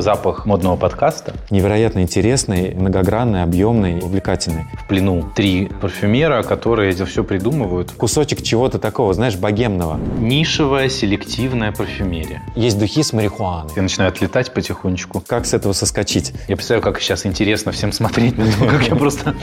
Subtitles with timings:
[0.00, 1.34] запах модного подкаста.
[1.50, 4.64] Невероятно интересный, многогранный, объемный, увлекательный.
[4.74, 7.92] В плену три парфюмера, которые это все придумывают.
[7.92, 9.98] Кусочек чего-то такого, знаешь, богемного.
[10.18, 12.42] Нишевая селективная парфюмерия.
[12.54, 13.72] Есть духи с марихуаной.
[13.76, 15.22] Я начинаю отлетать потихонечку.
[15.26, 16.32] Как с этого соскочить?
[16.48, 19.34] Я представляю, как сейчас интересно всем смотреть, как я просто...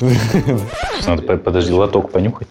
[1.06, 2.48] Надо, подожди, лоток понюхать.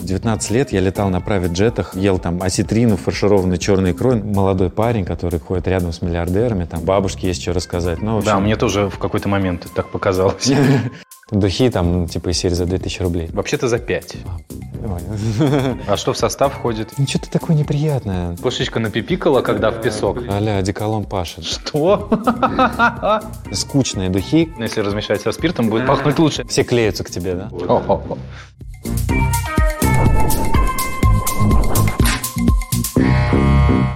[0.00, 4.22] 19 лет я летал на правит-джетах, ел там осетрину, фаршированный черный икрой.
[4.22, 8.02] Молодой парень, который ходит рядом с миллиардерами, там бабушке есть что рассказать.
[8.02, 8.26] Ну, общем...
[8.26, 10.50] Да, мне тоже в какой-то момент так показалось.
[11.30, 13.30] Духи там, типа, из серии за 2000 рублей.
[13.32, 14.16] Вообще-то за 5.
[15.86, 16.92] А что в состав входит?
[16.98, 18.36] Ну, что-то такое неприятное.
[18.36, 20.18] Кошечка напипикала, когда в песок.
[20.28, 21.44] Аля, одеколон пашет.
[21.44, 22.10] Что?
[23.52, 24.52] Скучные духи.
[24.58, 26.44] Если размешать со спиртом, будет пахнуть лучше.
[26.48, 27.50] Все клеются к тебе, да?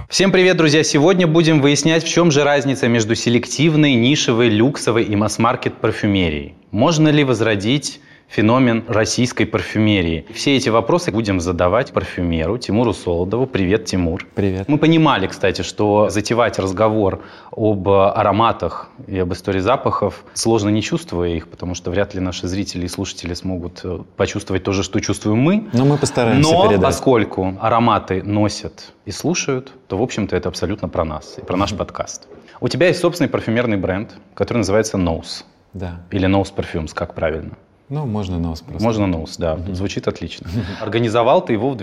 [0.09, 0.83] Всем привет, друзья!
[0.83, 6.55] Сегодня будем выяснять, в чем же разница между селективной, нишевой, люксовой и масс-маркет парфюмерией.
[6.71, 10.25] Можно ли возродить феномен российской парфюмерии.
[10.33, 13.47] Все эти вопросы будем задавать парфюмеру Тимуру Солодову.
[13.47, 14.25] Привет, Тимур.
[14.35, 14.67] Привет.
[14.67, 21.29] Мы понимали, кстати, что затевать разговор об ароматах и об истории запахов сложно не чувствуя
[21.29, 24.99] их, потому что вряд ли наши зрители и слушатели смогут э, почувствовать то же, что
[24.99, 25.67] чувствуем мы.
[25.73, 26.83] Но мы постараемся Но передать.
[26.85, 31.73] поскольку ароматы носят и слушают, то, в общем-то, это абсолютно про нас и про наш
[31.73, 32.27] подкаст.
[32.59, 35.43] У тебя есть собственный парфюмерный бренд, который называется Nose.
[35.73, 36.01] Да.
[36.11, 37.51] Или Nose Perfumes, как правильно?
[37.89, 38.83] Ну, можно нос просто.
[38.83, 39.57] Можно нос, да.
[39.71, 40.49] Звучит отлично.
[40.81, 41.77] Организовал ты его в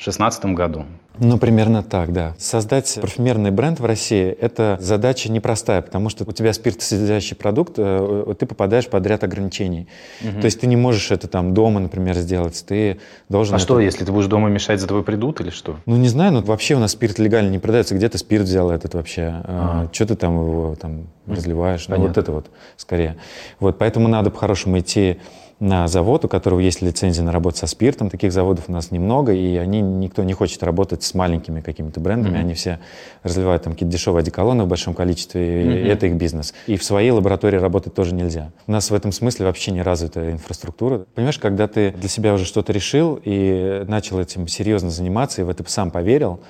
[0.00, 0.86] 2016 году.
[1.18, 2.34] Ну, примерно так, да.
[2.38, 8.34] Создать парфюмерный бренд в России– это задача непростая, потому что у тебя спиртосодержащий продукт, э,
[8.38, 9.86] ты попадаешь под ряд ограничений.
[10.22, 10.40] Угу.
[10.40, 12.98] То есть ты не можешь это там дома, например, сделать, ты
[13.28, 13.54] должен…
[13.54, 13.64] А это...
[13.64, 15.76] что, если ты будешь дома мешать, за тобой придут или что?
[15.84, 17.94] Ну, не знаю, но вообще у нас спирт легально не продается.
[17.94, 19.42] Где ты спирт взял этот вообще?
[19.44, 19.88] А.
[19.92, 21.84] Что ты там его там разливаешь?
[21.84, 22.02] Понятно.
[22.02, 22.46] Ну, вот это вот
[22.78, 23.18] скорее.
[23.58, 25.18] Вот, поэтому надо по-хорошему идти
[25.60, 28.08] на завод, у которого есть лицензия на работу со спиртом.
[28.08, 32.36] Таких заводов у нас немного, и они никто не хочет работать с маленькими какими-то брендами.
[32.36, 32.40] Mm-hmm.
[32.40, 32.80] Они все
[33.22, 35.82] разливают там какие-то дешевые одеколоны в большом количестве, mm-hmm.
[35.84, 36.54] и это их бизнес.
[36.66, 38.52] И в своей лаборатории работать тоже нельзя.
[38.66, 41.04] У нас в этом смысле вообще не развитая инфраструктура.
[41.14, 45.50] Понимаешь, когда ты для себя уже что-то решил и начал этим серьезно заниматься, и в
[45.50, 46.40] это сам поверил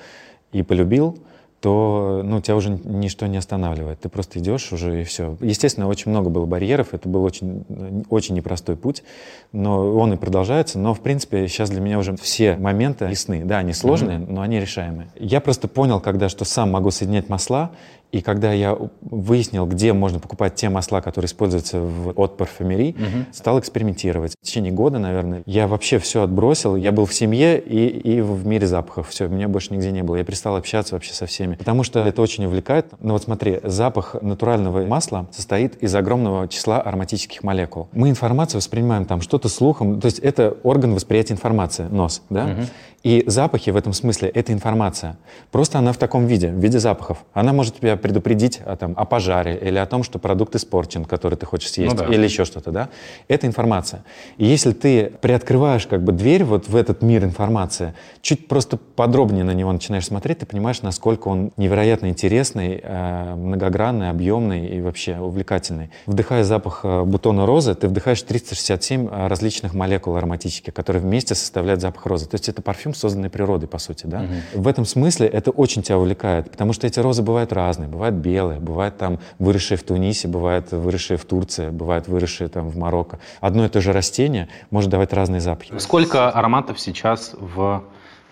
[0.53, 1.17] и полюбил,
[1.61, 3.99] то ну, тебя уже ничто не останавливает.
[3.99, 5.37] Ты просто идешь уже и все.
[5.41, 7.63] Естественно, очень много было барьеров, это был очень,
[8.09, 9.03] очень непростой путь,
[9.51, 10.79] но он и продолжается.
[10.79, 13.45] Но, в принципе, сейчас для меня уже все моменты ясны.
[13.45, 14.31] Да, они сложные, mm-hmm.
[14.31, 15.09] но они решаемые.
[15.15, 17.71] Я просто понял, когда что сам могу соединять масла,
[18.11, 23.25] и когда я выяснил, где можно покупать те масла, которые используются в, от парфюмерии, угу.
[23.31, 24.35] стал экспериментировать.
[24.41, 26.75] В течение года, наверное, я вообще все отбросил.
[26.75, 29.09] Я был в семье и, и в мире запахов.
[29.09, 30.17] Все, меня больше нигде не было.
[30.17, 31.55] Я перестал общаться вообще со всеми.
[31.55, 32.87] Потому что это очень увлекает.
[32.99, 37.87] Ну вот смотри, запах натурального масла состоит из огромного числа ароматических молекул.
[37.93, 40.01] Мы информацию воспринимаем там что-то слухом.
[40.01, 42.45] То есть это орган восприятия информации, нос, да?
[42.45, 42.61] Угу.
[43.03, 45.17] И запахи в этом смысле— это информация.
[45.51, 47.17] Просто она в таком виде, в виде запахов.
[47.33, 51.35] Она может тебя предупредить о, там, о пожаре или о том, что продукт испорчен, который
[51.35, 52.13] ты хочешь съесть, ну, да.
[52.13, 52.89] или еще что-то, да?
[53.27, 54.03] Это информация.
[54.37, 59.43] И если ты приоткрываешь как бы дверь вот в этот мир информации, чуть просто подробнее
[59.43, 65.17] на него начинаешь смотреть, ты понимаешь, насколько он невероятно интересный, э, многогранный, объемный и вообще
[65.17, 65.89] увлекательный.
[66.05, 71.81] Вдыхая запах э, бутона розы, ты вдыхаешь 367 э, различных молекул ароматических, которые вместе составляют
[71.81, 72.27] запах розы.
[72.27, 74.21] То есть это парфюм, созданный природой, по сути, да?
[74.53, 74.61] Угу.
[74.61, 78.59] В этом смысле это очень тебя увлекает, потому что эти розы бывают разные, бывают белые,
[78.59, 83.19] бывают там выросшие в Тунисе, бывают выросшие в Турции, бывают выросшие там в Марокко.
[83.39, 85.77] Одно и то же растение может давать разные запахи.
[85.77, 87.83] Сколько ароматов сейчас в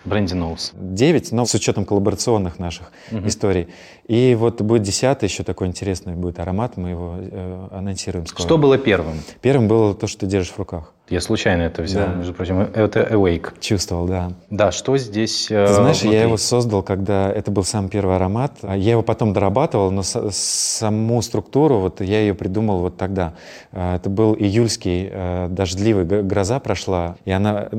[0.04, 0.72] бренде Nose?
[0.74, 3.26] Девять, но с учетом коллаборационных наших угу.
[3.26, 3.68] историй.
[4.08, 8.46] И вот будет десятый еще такой интересный будет аромат, мы его э, анонсируем скоро.
[8.46, 9.20] Что было первым?
[9.40, 10.92] Первым было то, что ты держишь в руках.
[11.10, 12.14] Я случайно это взял, да.
[12.14, 12.60] между прочим.
[12.60, 13.54] Это Awake.
[13.58, 14.30] Чувствовал, да.
[14.48, 16.18] Да, что здесь э, Ты знаешь, внутри?
[16.18, 18.52] я его создал, когда это был самый первый аромат.
[18.62, 23.34] А я его потом дорабатывал, но с, саму структуру вот я ее придумал вот тогда.
[23.72, 27.70] Э, это был июльский э, дождливый, гроза прошла, и она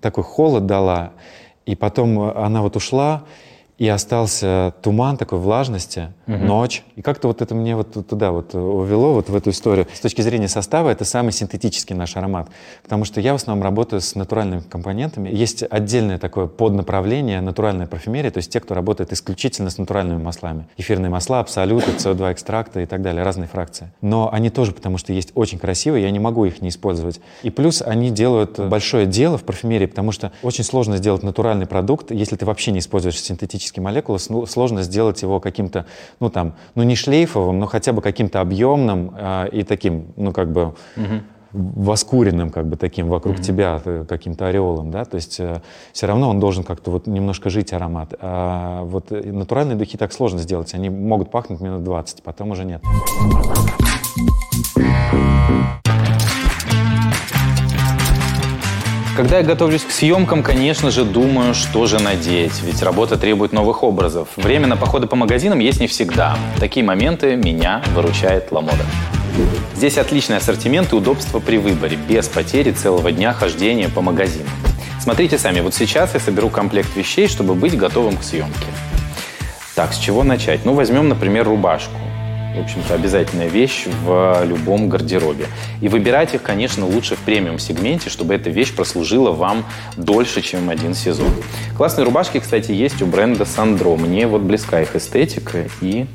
[0.00, 1.12] такой холод дала.
[1.70, 3.22] И потом она вот ушла,
[3.80, 6.36] и остался туман такой влажности, угу.
[6.36, 6.84] ночь.
[6.96, 9.86] И как-то вот это мне вот туда вот увело, вот в эту историю.
[9.94, 12.50] С точки зрения состава, это самый синтетический наш аромат.
[12.82, 15.30] Потому что я в основном работаю с натуральными компонентами.
[15.30, 20.66] Есть отдельное такое поднаправление натуральной парфюмерии, то есть те, кто работает исключительно с натуральными маслами.
[20.76, 23.90] Эфирные масла, абсолюты, СО2 экстракты и так далее, разные фракции.
[24.02, 27.22] Но они тоже, потому что есть очень красивые, я не могу их не использовать.
[27.42, 32.10] И плюс они делают большое дело в парфюмерии, потому что очень сложно сделать натуральный продукт,
[32.10, 35.86] если ты вообще не используешь синтетический органические молекулы, сложно сделать его каким-то,
[36.20, 40.50] ну там, ну не шлейфовым, но хотя бы каким-то объемным э, и таким, ну как
[40.52, 40.74] бы...
[40.96, 41.20] Угу
[41.52, 43.42] воскуренным как бы таким вокруг mm-hmm.
[43.42, 45.60] тебя э, каким-то ореолом, да, то есть э,
[45.92, 48.14] все равно он должен как-то вот немножко жить аромат.
[48.20, 52.64] А вот э, натуральные духи так сложно сделать, они могут пахнуть минут 20, потом уже
[52.64, 52.80] нет.
[59.20, 63.82] Когда я готовлюсь к съемкам, конечно же, думаю, что же надеть, ведь работа требует новых
[63.82, 64.28] образов.
[64.36, 66.38] Время на походы по магазинам есть не всегда.
[66.56, 68.82] В такие моменты меня выручает Ламода.
[69.76, 74.48] Здесь отличный ассортимент и удобство при выборе, без потери целого дня хождения по магазинам.
[74.98, 78.68] Смотрите сами, вот сейчас я соберу комплект вещей, чтобы быть готовым к съемке.
[79.74, 80.64] Так, с чего начать?
[80.64, 82.00] Ну, возьмем, например, рубашку.
[82.54, 85.46] В общем-то, обязательная вещь в любом гардеробе.
[85.80, 89.64] И выбирать их, конечно, лучше в премиум-сегменте, чтобы эта вещь прослужила вам
[89.96, 91.32] дольше, чем один сезон.
[91.76, 93.96] Классные рубашки, кстати, есть у бренда Sandro.
[93.96, 96.06] Мне вот близка их эстетика, и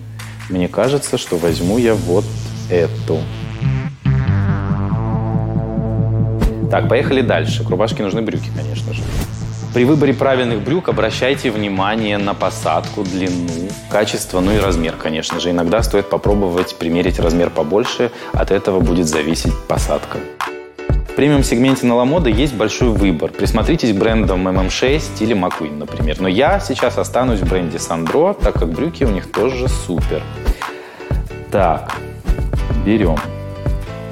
[0.50, 2.26] мне кажется, что возьму я вот
[2.70, 3.20] эту.
[6.70, 7.64] Так, поехали дальше.
[7.64, 9.02] К рубашке нужны брюки, конечно же.
[9.76, 15.50] При выборе правильных брюк обращайте внимание на посадку, длину, качество, ну и размер, конечно же.
[15.50, 20.20] Иногда стоит попробовать примерить размер побольше, от этого будет зависеть посадка.
[21.10, 23.32] В премиум-сегменте на Ламода есть большой выбор.
[23.32, 26.22] Присмотритесь к брендам MM6 или McQueen, например.
[26.22, 30.24] Но я сейчас останусь в бренде Sandro, так как брюки у них тоже супер.
[31.52, 31.98] Так,
[32.86, 33.18] берем.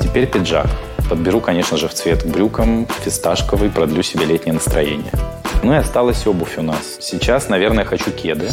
[0.01, 0.67] Теперь пиджак.
[1.09, 5.11] Подберу, конечно же, в цвет брюкам, фисташковый, продлю себе летнее настроение.
[5.63, 6.97] Ну и осталась обувь у нас.
[6.99, 8.49] Сейчас, наверное, хочу кеды,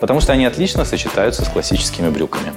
[0.00, 2.52] потому что они отлично сочетаются с классическими брюками.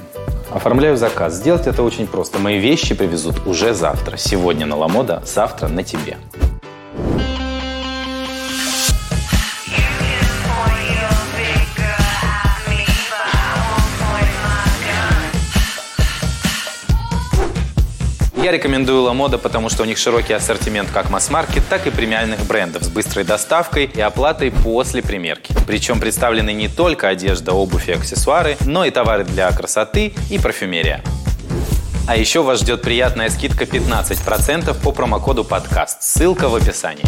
[0.50, 1.34] Оформляю заказ.
[1.34, 2.38] Сделать это очень просто.
[2.38, 4.16] Мои вещи привезут уже завтра.
[4.16, 6.16] Сегодня на Ламода, завтра на тебе.
[18.48, 22.82] Я рекомендую Ламода, потому что у них широкий ассортимент как масс-маркет, так и премиальных брендов
[22.82, 25.54] с быстрой доставкой и оплатой после примерки.
[25.66, 31.02] Причем представлены не только одежда, обувь и аксессуары, но и товары для красоты и парфюмерия.
[32.06, 36.02] А еще вас ждет приятная скидка 15% по промокоду подкаст.
[36.02, 37.04] Ссылка в описании.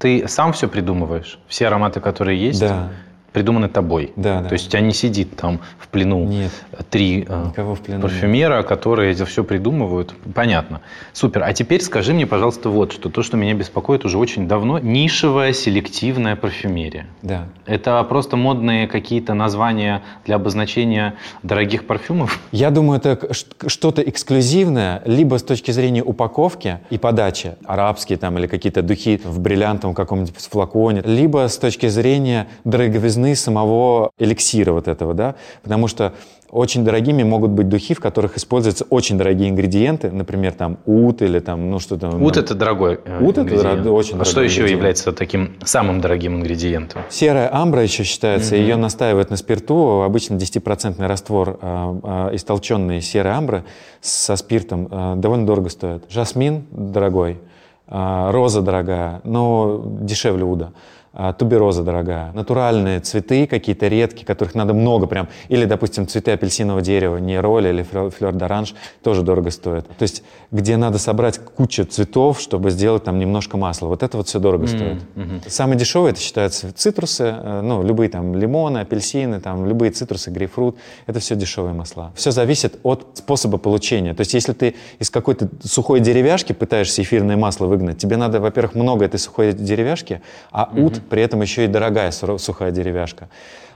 [0.00, 1.38] Ты сам все придумываешь?
[1.46, 2.58] Все ароматы, которые есть?
[2.58, 2.90] Да
[3.32, 4.12] придуманы тобой.
[4.16, 4.48] Да, да.
[4.48, 6.52] То есть у тебя не сидит там в плену нет,
[6.90, 8.66] три э, в плену парфюмера, нет.
[8.66, 10.14] которые это все придумывают.
[10.34, 10.82] Понятно.
[11.12, 11.42] Супер.
[11.42, 13.08] А теперь скажи мне, пожалуйста, вот что.
[13.08, 14.78] То, что меня беспокоит уже очень давно.
[14.78, 17.06] Нишевая селективная парфюмерия.
[17.22, 17.48] Да.
[17.66, 22.38] Это просто модные какие-то названия для обозначения дорогих парфюмов?
[22.52, 23.18] Я думаю, это
[23.66, 29.40] что-то эксклюзивное, либо с точки зрения упаковки и подачи, арабские там или какие-то духи в
[29.40, 35.88] бриллиантовом каком-нибудь флаконе, либо с точки зрения дороговизны цены самого эликсира вот этого, да, потому
[35.88, 36.12] что
[36.50, 41.38] очень дорогими могут быть духи, в которых используются очень дорогие ингредиенты, например, там ут или
[41.38, 42.08] там, ну что-то.
[42.08, 46.36] Ут это дорогой э, Ут это дорогой, очень а что еще является таким самым дорогим
[46.36, 47.02] ингредиентом?
[47.08, 48.60] Серая амбра еще считается, mm-hmm.
[48.60, 53.64] ее настаивают на спирту, обычно 10% раствор э, э, истолченной серой амбры
[54.02, 56.04] со спиртом э, довольно дорого стоит.
[56.10, 57.40] Жасмин дорогой,
[57.86, 60.72] э, роза дорогая, но дешевле уда.
[61.14, 66.80] А, тубероза дорогая, натуральные цветы какие-то редкие, которых надо много прям, или, допустим, цветы апельсинового
[66.80, 69.86] дерева, не роли или флер д'оранж, тоже дорого стоят.
[69.88, 73.88] То есть, где надо собрать кучу цветов, чтобы сделать там немножко масла.
[73.88, 74.76] Вот это вот все дорого mm-hmm.
[74.76, 75.02] стоит.
[75.16, 75.50] Mm-hmm.
[75.50, 80.78] Самое дешевое, это считается цитрусы, э, ну, любые там лимоны, апельсины, там, любые цитрусы, грейпфрут,
[81.06, 82.12] это все дешевые масла.
[82.14, 84.14] Все зависит от способа получения.
[84.14, 88.74] То есть, если ты из какой-то сухой деревяшки пытаешься эфирное масло выгнать, тебе надо, во-первых,
[88.74, 90.84] много этой сухой деревяшки, а mm-hmm.
[90.84, 93.28] ут при этом еще и дорогая сухая деревяшка.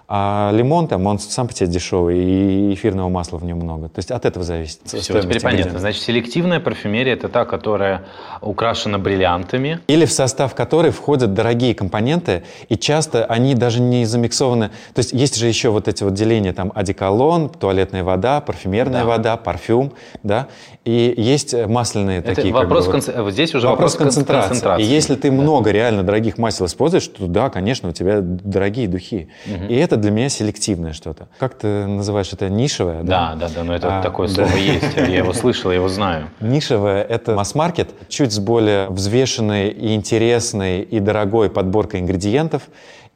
[0.08, 3.88] А лимон там, он сам по себе дешевый, и эфирного масла в нем много.
[3.88, 4.80] То есть от этого зависит.
[4.84, 5.80] Все, теперь понятно.
[5.80, 8.04] Значит, селективная парфюмерия– это та, которая
[8.40, 9.80] украшена бриллиантами.
[9.88, 14.70] Или в состав которой входят дорогие компоненты, и часто они даже не замиксованы.
[14.94, 19.06] То есть есть же еще вот эти вот деления, там, одеколон, туалетная вода, парфюмерная да.
[19.06, 20.46] вода, парфюм, да,
[20.84, 22.54] и есть масляные это такие.
[22.54, 23.16] Вопрос как бы, конц...
[23.16, 24.48] вот здесь уже вопрос, вопрос концентрации.
[24.50, 24.84] концентрации.
[24.84, 25.36] И если ты да.
[25.36, 29.28] много реально дорогих масел используешь, то да, конечно, у тебя дорогие духи.
[29.46, 29.64] Угу.
[29.64, 31.28] И это это для меня селективное что-то.
[31.38, 33.02] Как ты называешь это нишевое?
[33.02, 34.34] Да, да, да, да но это а, такое да.
[34.34, 34.96] слово есть.
[34.96, 36.28] Я его слышал, я его знаю.
[36.40, 42.62] Нишевое– это масс-маркет, чуть с более взвешенной и интересной и дорогой подборкой ингредиентов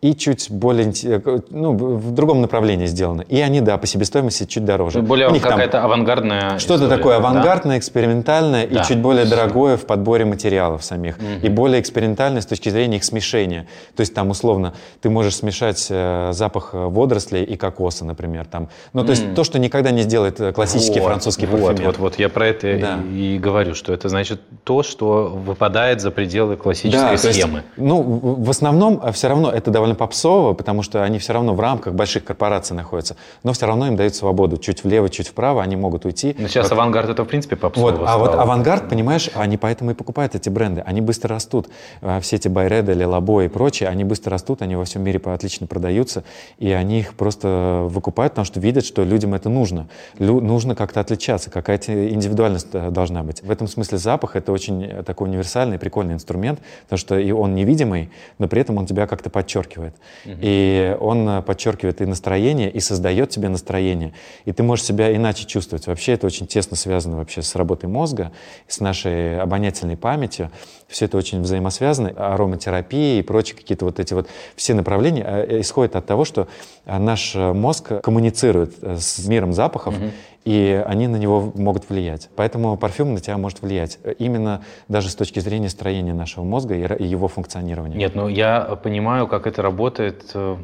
[0.03, 3.27] и чуть более, э, ну, в другом направлении сделаны.
[3.29, 5.03] И они, да, по себестоимости чуть дороже.
[5.03, 7.79] Более какая-то авангардная Что-то такое авангардное, да?
[7.79, 8.81] экспериментальное да.
[8.81, 11.19] и чуть более дорогое в подборе материалов самих.
[11.19, 11.47] Угу.
[11.47, 13.67] И более экспериментальное с точки зрения их смешения.
[13.95, 18.47] То есть там, условно, ты можешь смешать э, запах водорослей и кокоса, например.
[18.47, 18.69] Там.
[18.95, 19.35] Ну, то есть mm.
[19.35, 21.87] то, что никогда не сделает э, классический вот, французский вот, парфюмер.
[21.87, 22.99] Вот, вот, я про это да.
[23.13, 27.59] и, и говорю, что это значит то, что выпадает за пределы классической да, схемы.
[27.59, 31.55] Есть, ну, в основном все равно это довольно довольно попсово, потому что они все равно
[31.55, 34.57] в рамках больших корпораций находятся, но все равно им дают свободу.
[34.57, 36.35] Чуть влево, чуть вправо они могут уйти.
[36.39, 36.79] Но сейчас вот.
[36.79, 40.49] авангард это в принципе попсово вот, А вот авангард, понимаешь, они поэтому и покупают эти
[40.49, 40.83] бренды.
[40.87, 41.69] Они быстро растут.
[42.03, 45.67] А, все эти Байреды, Лелабо и прочие, они быстро растут, они во всем мире отлично
[45.67, 46.25] продаются,
[46.59, 49.89] и они их просто выкупают, потому что видят, что людям это нужно.
[50.19, 53.43] Лю нужно как-то отличаться, какая-то индивидуальность э, должна быть.
[53.43, 57.55] В этом смысле запах— это очень э, такой универсальный, прикольный инструмент, потому что и он
[57.55, 59.95] невидимый, но при этом он тебя как-то подчеркивает подчеркивает.
[60.25, 60.39] Угу.
[60.41, 64.13] И он э, подчеркивает и настроение, и создает тебе настроение.
[64.45, 65.87] И ты можешь себя иначе чувствовать.
[65.87, 68.33] Вообще это очень тесно связано вообще с работой мозга,
[68.69, 70.51] с нашей обонятельной памятью.
[70.91, 72.11] Все это очень взаимосвязано.
[72.17, 76.49] Ароматерапия и прочие какие-то вот эти вот все направления э, исходят от того, что
[76.85, 80.11] э, наш мозг коммуницирует с миром запахов, угу
[80.45, 82.31] и они на него могут влиять.
[82.37, 83.99] Поэтому парфюм на тебя может влиять.
[84.19, 87.97] Именно даже с точки зрения строения нашего мозга и его функционирования.
[87.97, 90.57] Нет, ну я понимаю, как это работает э,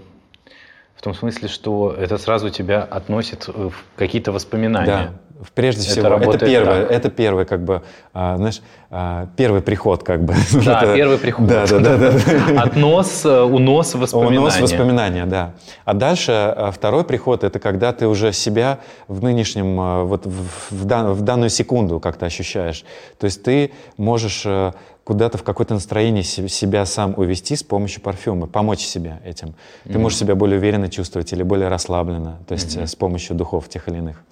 [0.97, 4.87] в том смысле, что это сразу тебя относит в какие-то воспоминания.
[4.87, 5.11] Да.
[5.55, 6.91] Прежде это всего, это первое, так.
[6.91, 7.83] это первый, как бы,
[8.15, 10.35] а, знаешь, а, первый приход, как бы.
[10.65, 11.47] Да, это, первый приход.
[11.47, 11.97] Да, да, да.
[11.99, 12.63] да.
[12.63, 14.39] Относ, э, унос воспоминания.
[14.39, 15.53] Унос воспоминания, да.
[15.85, 20.71] А дальше а, второй приход, это когда ты уже себя в нынешнем, а, вот в,
[20.71, 22.85] в, дан, в данную секунду как-то ощущаешь.
[23.19, 24.73] То есть ты можешь э,
[25.07, 29.55] куда-то в какое-то настроение себя сам увести с помощью парфюма, помочь себе этим.
[29.85, 29.99] Ты mm-hmm.
[29.99, 32.87] можешь себя более уверенно чувствовать или более расслабленно, то есть mm-hmm.
[32.89, 34.25] с помощью духов тех или иных.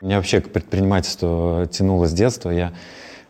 [0.00, 2.50] Меня вообще к предпринимательству тянуло с детства.
[2.50, 2.74] Я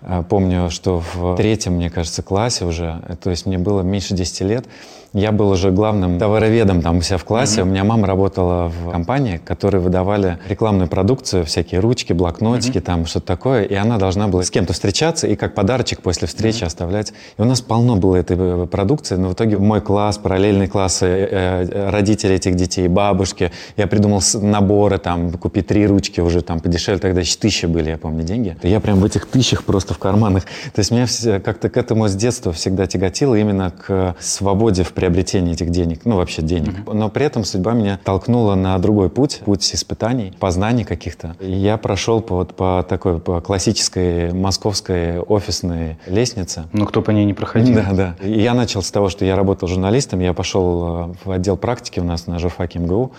[0.00, 4.14] э, помню, что в третьем, мне кажется, классе уже, э, то есть мне было меньше
[4.14, 4.64] 10 лет,
[5.14, 7.60] я был уже главным товароведом там у себя в классе.
[7.60, 7.62] Mm-hmm.
[7.62, 12.80] У меня мама работала в компании, которые выдавали рекламную продукцию, всякие ручки, блокнотики, mm-hmm.
[12.80, 13.62] там что-то такое.
[13.62, 16.66] И она должна была с кем-то встречаться и как подарочек после встречи mm-hmm.
[16.66, 17.12] оставлять.
[17.38, 19.14] И у нас полно было этой э, продукции.
[19.14, 23.52] Но в итоге мой класс, параллельный класс, э, э, родители этих детей, бабушки.
[23.76, 26.98] Я придумал наборы, там, купить три ручки уже там подешевле.
[26.98, 28.56] Тогда еще тысячи были, я помню, деньги.
[28.64, 30.42] Я прям в этих тысячах просто в карманах.
[30.74, 31.06] То есть меня
[31.38, 36.16] как-то к этому с детства всегда тяготило именно к свободе в приобретения этих денег, ну
[36.16, 36.78] вообще денег.
[36.78, 36.94] Mm-hmm.
[36.94, 41.36] Но при этом судьба меня толкнула на другой путь, путь испытаний, познаний каких-то.
[41.40, 46.64] Я прошел по, вот, по такой по классической московской офисной лестнице.
[46.72, 47.74] Ну кто по ней не проходил.
[47.74, 48.16] Да, да.
[48.26, 52.00] И я начал с того, что я работал журналистом, я пошел э, в отдел практики
[52.00, 53.12] у нас на журфаке МГУ.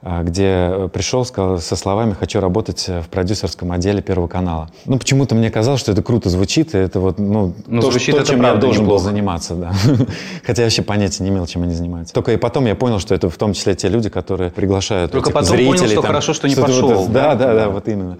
[0.00, 4.70] А, где пришел сказал, со словами «хочу работать в продюсерском отделе Первого канала».
[4.84, 8.14] Ну, почему-то мне казалось, что это круто звучит, и это вот, ну, ну то, звучит
[8.14, 9.02] то это чем я должен неплохо.
[9.02, 9.72] был заниматься, да.
[10.46, 12.14] Хотя я вообще понятия не имел, чем они занимаются.
[12.14, 15.30] Только и потом я понял, что это в том числе те люди, которые приглашают Только
[15.30, 15.66] этих потом зрителей.
[15.66, 16.88] понял, что там, хорошо, что не что пошел.
[16.94, 18.18] Вот, да, да, да, да, вот именно.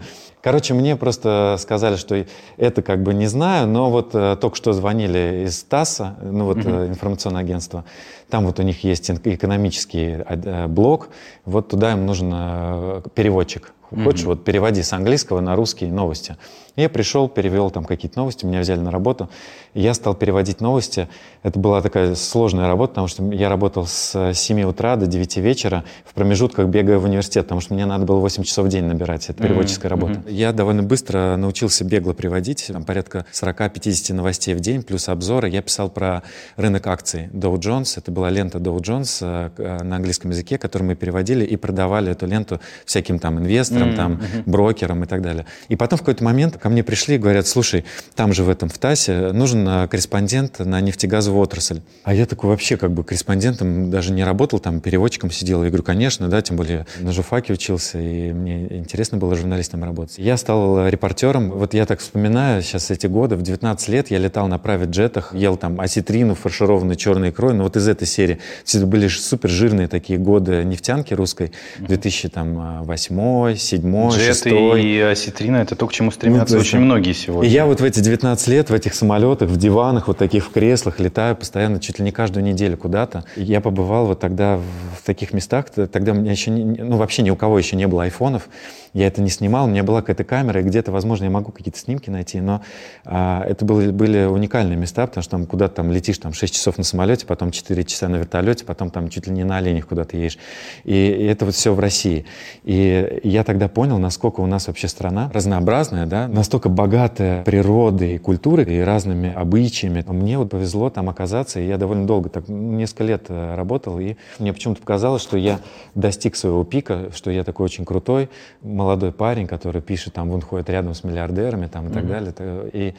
[0.48, 2.24] Короче, мне просто сказали, что
[2.56, 6.56] это как бы не знаю, но вот э, только что звонили из ТАССа, ну вот
[6.56, 6.88] uh-huh.
[6.88, 7.84] информационное агентство,
[8.30, 11.10] там вот у них есть экономический э, блок,
[11.44, 13.74] вот туда им нужен э, переводчик.
[13.90, 14.26] Хочешь, mm-hmm.
[14.26, 16.36] вот переводи с английского на русский новости.
[16.78, 19.28] Я пришел, перевел там какие-то новости, меня взяли на работу.
[19.74, 21.08] Я стал переводить новости.
[21.42, 25.82] Это была такая сложная работа, потому что я работал с 7 утра до 9 вечера
[26.04, 29.28] в промежутках бегая в университет, потому что мне надо было 8 часов в день набирать.
[29.28, 30.00] Это переводческая mm-hmm.
[30.00, 30.20] работа.
[30.20, 30.32] Mm-hmm.
[30.32, 35.48] Я довольно быстро научился бегло приводить, там порядка 40-50 новостей в день, плюс обзоры.
[35.48, 36.22] Я писал про
[36.56, 37.94] рынок акций Dow Jones.
[37.96, 42.12] Это была лента Dow Jones э, э, на английском языке, которую мы переводили и продавали
[42.12, 43.96] эту ленту всяким там инвесторам, mm-hmm.
[43.96, 45.44] там, брокерам и так далее.
[45.68, 47.84] И потом в какой-то момент ко мне пришли и говорят, слушай,
[48.14, 51.80] там же в этом, в ТАСе, нужен э, корреспондент на нефтегазовую отрасль.
[52.04, 55.62] А я такой вообще как бы корреспондентом даже не работал, там переводчиком сидел.
[55.62, 60.18] Я говорю, конечно, да, тем более на журфаке учился, и мне интересно было журналистом работать.
[60.18, 61.50] Я стал репортером.
[61.50, 63.36] Вот я так вспоминаю сейчас эти годы.
[63.36, 67.54] В 19 лет я летал на правит джетах, ел там осетрину, фаршированную черной икрой.
[67.54, 68.38] Ну вот из этой серии.
[68.66, 71.52] Это были супер жирные такие годы нефтянки русской.
[71.78, 74.82] 2008, седьмой, Джеты шестой.
[74.82, 77.48] и осетрина– это то, к чему стремятся ну, очень многие сегодня.
[77.48, 80.50] И я вот в эти 19 лет в этих самолетах, в диванах, вот таких в
[80.50, 83.24] креслах летаю постоянно, чуть ли не каждую неделю куда-то.
[83.36, 87.30] Я побывал вот тогда в таких местах, тогда у меня еще, не, ну вообще ни
[87.30, 88.48] у кого еще не было айфонов,
[88.94, 91.78] я это не снимал, у меня была какая-то камера, и где-то, возможно, я могу какие-то
[91.78, 92.62] снимки найти, но
[93.04, 96.78] а, это были, были уникальные места, потому что там куда-то там летишь там 6 часов
[96.78, 100.16] на самолете, потом 4 часа на вертолете, потом там чуть ли не на оленях куда-то
[100.16, 100.38] едешь.
[100.84, 102.24] И, и это вот все в России.
[102.64, 108.18] И я тогда понял, насколько у нас вообще страна разнообразная, да, настолько богатая природой и
[108.18, 110.02] культурой и разными обычаями.
[110.08, 114.16] Мне вот повезло там оказаться, и я довольно долго, так, несколько лет э, работал, и
[114.38, 115.60] мне почему-то показалось, что я
[115.94, 118.30] достиг своего пика, что я такой очень крутой,
[118.62, 122.08] молодой парень, который пишет, там, он ходит рядом с миллиардерами, там, и так mm-hmm.
[122.08, 122.70] далее.
[122.72, 122.94] И,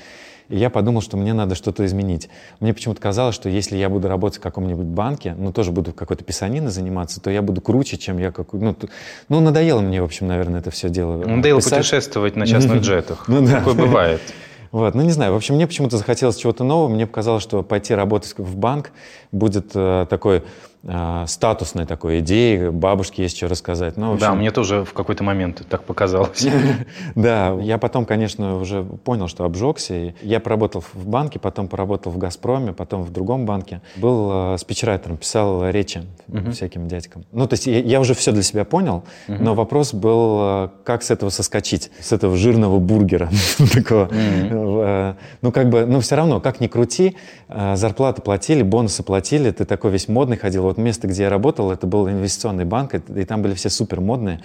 [0.50, 2.30] и я подумал, что мне надо что-то изменить.
[2.60, 6.24] Мне почему-то казалось, что если я буду работать в каком-нибудь банке, ну, тоже буду какой-то
[6.24, 8.60] писаниной заниматься, то я буду круче, чем я какой...
[8.60, 8.76] Ну,
[9.30, 11.24] ну надоело мне, в общем, наверное, это все дело.
[11.24, 11.80] Надоело писать.
[11.80, 13.28] путешествовать на частных джетах.
[13.28, 13.60] Ну, да.
[13.60, 14.22] Такое бывает.
[14.72, 17.96] Вот, ну не знаю, в общем, мне почему-то захотелось чего-то нового, мне показалось, что пойти
[17.96, 18.92] работать в банк
[19.32, 20.44] будет э, такой
[21.28, 23.98] статусной такой идеей, бабушке есть что рассказать.
[23.98, 24.28] Ну, общем...
[24.28, 26.48] Да, мне тоже в какой-то момент так показалось.
[27.16, 30.14] Да, я потом, конечно, уже понял, что обжегся.
[30.22, 33.82] Я поработал в банке, потом поработал в «Газпроме», потом в другом банке.
[33.98, 36.04] Был э, спичрайтером, писал речи
[36.52, 37.26] всяким дядькам.
[37.32, 41.30] Ну, то есть я уже все для себя понял, но вопрос был, как с этого
[41.30, 43.30] соскочить, с этого жирного бургера
[43.74, 44.10] такого.
[45.42, 47.18] Ну, как бы, ну, все равно, как ни крути,
[47.50, 50.69] зарплаты платили, бонусы платили, ты такой весь модный ходил.
[50.70, 54.40] Вот место, где я работал, это был инвестиционный банк, и там были все супер модные,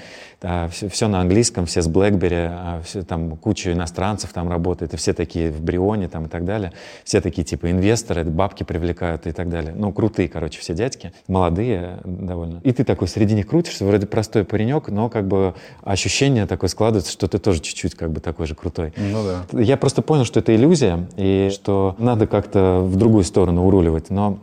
[0.71, 4.97] все, все на английском, все с BlackBerry, а все, там куча иностранцев там работает, и
[4.97, 6.73] все такие в Брионе там и так далее.
[7.05, 9.75] Все такие типа инвесторы, бабки привлекают и так далее.
[9.77, 12.61] Ну, крутые, короче, все дядьки, молодые довольно.
[12.65, 15.53] И ты такой среди них крутишься, вроде простой паренек, но как бы
[15.83, 18.95] ощущение такое складывается, что ты тоже чуть-чуть как бы такой же крутой.
[18.97, 19.61] Ну да.
[19.61, 24.09] Я просто понял, что это иллюзия, и что надо как-то в другую сторону уруливать.
[24.09, 24.39] Но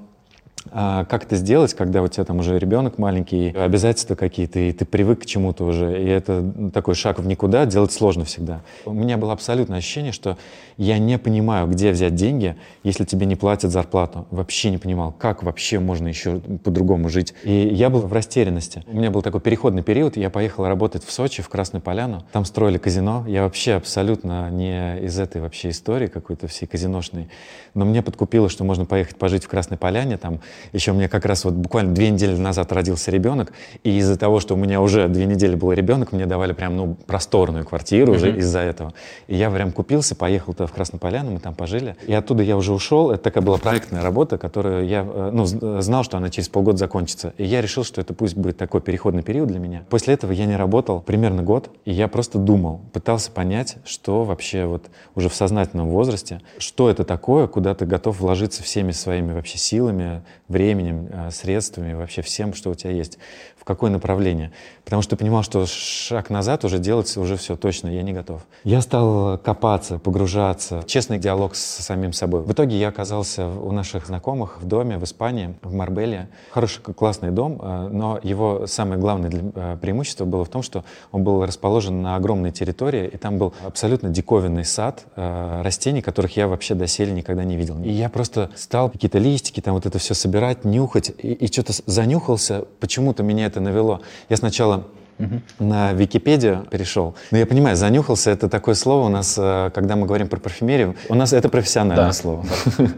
[0.73, 4.85] а как это сделать, когда у тебя там уже ребенок маленький, обязательства какие-то, и ты
[4.85, 8.61] привык к чему-то уже, и это такой шаг в никуда, делать сложно всегда.
[8.85, 10.37] У меня было абсолютное ощущение, что
[10.77, 14.27] я не понимаю, где взять деньги, если тебе не платят зарплату.
[14.31, 17.33] Вообще не понимал, как вообще можно еще по-другому жить.
[17.43, 18.83] И я был в растерянности.
[18.87, 22.23] У меня был такой переходный период, я поехал работать в Сочи, в Красную Поляну.
[22.31, 23.25] Там строили казино.
[23.27, 27.29] Я вообще абсолютно не из этой вообще истории какой-то всей казиношной.
[27.73, 30.39] Но мне подкупило, что можно поехать пожить в Красной Поляне, там
[30.73, 34.55] еще мне как раз вот буквально две недели назад родился ребенок, и из-за того, что
[34.55, 38.15] у меня уже две недели был ребенок, мне давали прям, ну, просторную квартиру mm-hmm.
[38.15, 38.93] уже из-за этого.
[39.27, 41.95] И я прям купился, поехал туда в Краснополяну, мы там пожили.
[42.07, 43.11] И оттуда я уже ушел.
[43.11, 47.33] Это такая была проектная работа, которую я, э, ну, знал, что она через полгода закончится.
[47.37, 49.83] И я решил, что это пусть будет такой переходный период для меня.
[49.89, 54.65] После этого я не работал примерно год, и я просто думал, пытался понять, что вообще
[54.65, 59.57] вот уже в сознательном возрасте, что это такое, куда ты готов вложиться всеми своими вообще
[59.57, 60.21] силами,
[60.51, 63.17] временем, э, средствами, вообще всем, что у тебя есть
[63.61, 64.51] в какое направление.
[64.83, 68.41] Потому что понимал, что шаг назад уже делать уже все точно, я не готов.
[68.63, 72.41] Я стал копаться, погружаться, честный диалог с самим собой.
[72.41, 76.29] В итоге я оказался у наших знакомых в доме в Испании, в Марбеле.
[76.49, 81.23] Хороший, классный дом, э, но его самое главное э, преимущество было в том, что он
[81.23, 86.47] был расположен на огромной территории, и там был абсолютно диковинный сад э, растений, которых я
[86.47, 87.79] вообще доселе никогда не видел.
[87.83, 91.73] И я просто стал какие-то листики, там вот это все собирать, нюхать, и, и что-то
[91.85, 92.65] занюхался.
[92.79, 94.01] Почему-то меня это навело.
[94.29, 94.85] Я сначала
[95.25, 95.41] угу.
[95.59, 97.15] на Википедию перешел.
[97.31, 100.95] Но я понимаю, занюхался— это такое слово у нас, э, когда мы говорим про парфюмерию,
[101.09, 102.13] у нас это профессиональное да.
[102.13, 102.45] слово.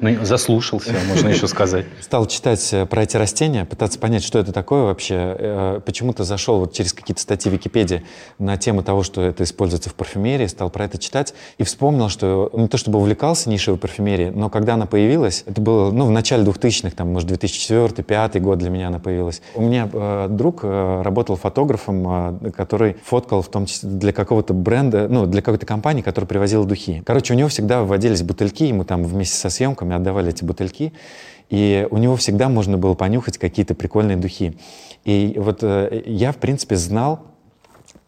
[0.02, 1.86] Ну, заслушался, можно еще сказать.
[2.02, 5.16] Стал читать э, про эти растения, пытаться понять, что это такое вообще.
[5.16, 8.04] Э, почему-то зашел вот через какие-то статьи Википедии
[8.40, 12.50] на тему того, что это используется в парфюмерии, стал про это читать и вспомнил, что
[12.54, 16.44] не то чтобы увлекался нишевой парфюмерией, но когда она появилась, это было ну, в начале
[16.44, 19.42] 2000-х, там, может, 2004-2005 год для меня она появилась.
[19.56, 22.06] У меня э, друг э, работал фотографом
[22.56, 27.02] который фоткал в том числе для какого-то бренда, ну, для какой-то компании, которая привозила духи.
[27.06, 30.94] Короче, у него всегда вводились бутыльки, ему там вместе со съемками отдавали эти бутыльки,
[31.50, 34.58] и у него всегда можно было понюхать какие-то прикольные духи.
[35.06, 37.33] И вот э, я, в принципе, знал,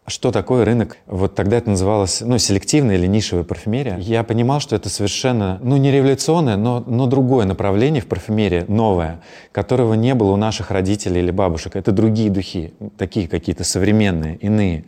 [0.08, 0.98] что такое рынок?
[1.06, 3.98] Вот тогда это называлось, ну, селективная или нишевая парфюмерия.
[3.98, 9.20] Я понимал, что это совершенно, ну, не революционное, но, но другое направление в парфюмерии, новое,
[9.52, 11.74] которого не было у наших родителей или бабушек.
[11.74, 14.84] Это другие духи, такие какие-то современные, иные.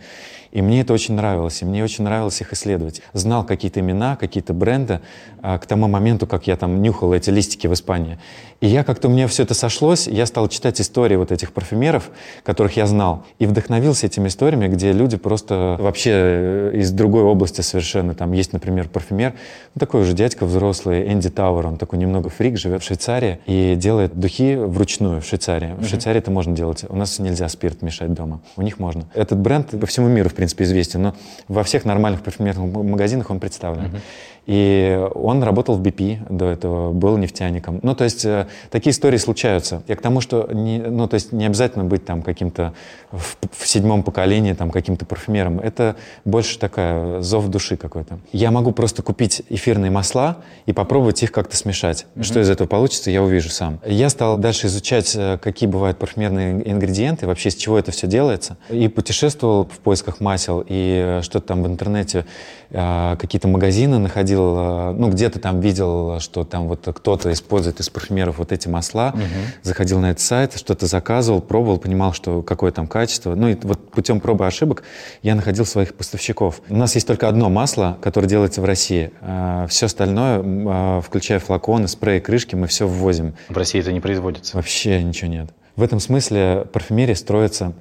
[0.52, 3.02] И мне это очень нравилось, и мне очень нравилось их исследовать.
[3.12, 5.00] Знал какие-то имена, какие-то бренды
[5.42, 8.18] а, к тому моменту, как я там нюхал эти листики в Испании.
[8.60, 12.10] И я как-то, у меня все это сошлось, я стал читать истории вот этих парфюмеров,
[12.42, 17.60] которых я знал, и вдохновился этими историями, где люди просто вообще э, из другой области
[17.60, 18.14] совершенно.
[18.14, 19.34] Там есть, например, парфюмер,
[19.74, 23.76] ну, такой уже дядька взрослый, Энди Тауэр, он такой немного фрик, живет в Швейцарии и
[23.76, 25.76] делает духи вручную в Швейцарии.
[25.78, 26.84] В Швейцарии это можно делать.
[26.88, 28.40] У нас нельзя спирт мешать дома.
[28.56, 29.04] У них можно.
[29.14, 31.14] Этот бренд по всему миру, в принципе, известен, но
[31.48, 33.86] во всех нормальных парфюмерных магазинах он представлен.
[33.86, 34.00] Uh-huh.
[34.48, 37.80] И он работал в BP до этого, был нефтяником.
[37.82, 39.82] Ну, то есть э, такие истории случаются.
[39.86, 42.72] Я к тому, что не, ну, то есть не обязательно быть там каким-то
[43.12, 45.60] в, в седьмом поколении там каким-то парфюмером.
[45.60, 48.20] Это больше такая зов души какой-то.
[48.32, 52.06] Я могу просто купить эфирные масла и попробовать их как-то смешать.
[52.14, 52.22] Mm-hmm.
[52.22, 53.80] Что из этого получится, я увижу сам.
[53.84, 58.56] Я стал дальше изучать, э, какие бывают парфюмерные ингредиенты, вообще из чего это все делается.
[58.70, 62.24] И путешествовал в поисках масел, и э, что-то там в интернете,
[62.70, 68.38] какие-то магазины находил э, ну, где-то там видел, что там вот кто-то использует из парфюмеров
[68.38, 69.22] вот эти масла, угу.
[69.62, 73.34] заходил на этот сайт, что-то заказывал, пробовал, понимал, что какое там качество.
[73.34, 74.82] Ну, и вот путем пробы ошибок
[75.22, 76.60] я находил своих поставщиков.
[76.68, 79.12] У нас есть только одно масло, которое делается в России.
[79.22, 83.34] Э, все остальное, э, включая флаконы, спреи, крышки, мы все ввозим.
[83.48, 84.56] В России это не производится?
[84.56, 85.48] Вообще ничего нет.
[85.76, 87.72] В этом смысле парфюмерия строится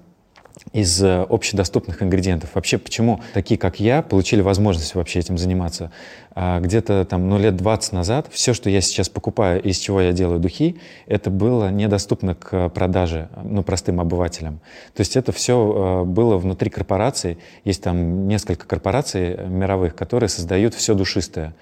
[0.74, 2.52] из э, общедоступных ингредиентов.
[2.56, 5.92] Вообще, почему такие, как я, получили возможность вообще этим заниматься?
[6.34, 10.12] А, где-то там, ну, лет 20 назад все, что я сейчас покупаю, из чего я
[10.12, 14.60] делаю духи, это было недоступно к продаже, ну, простым обывателям.
[14.94, 17.38] То есть это все э, было внутри корпораций.
[17.64, 21.56] Есть там несколько корпораций мировых, которые создают все душистое.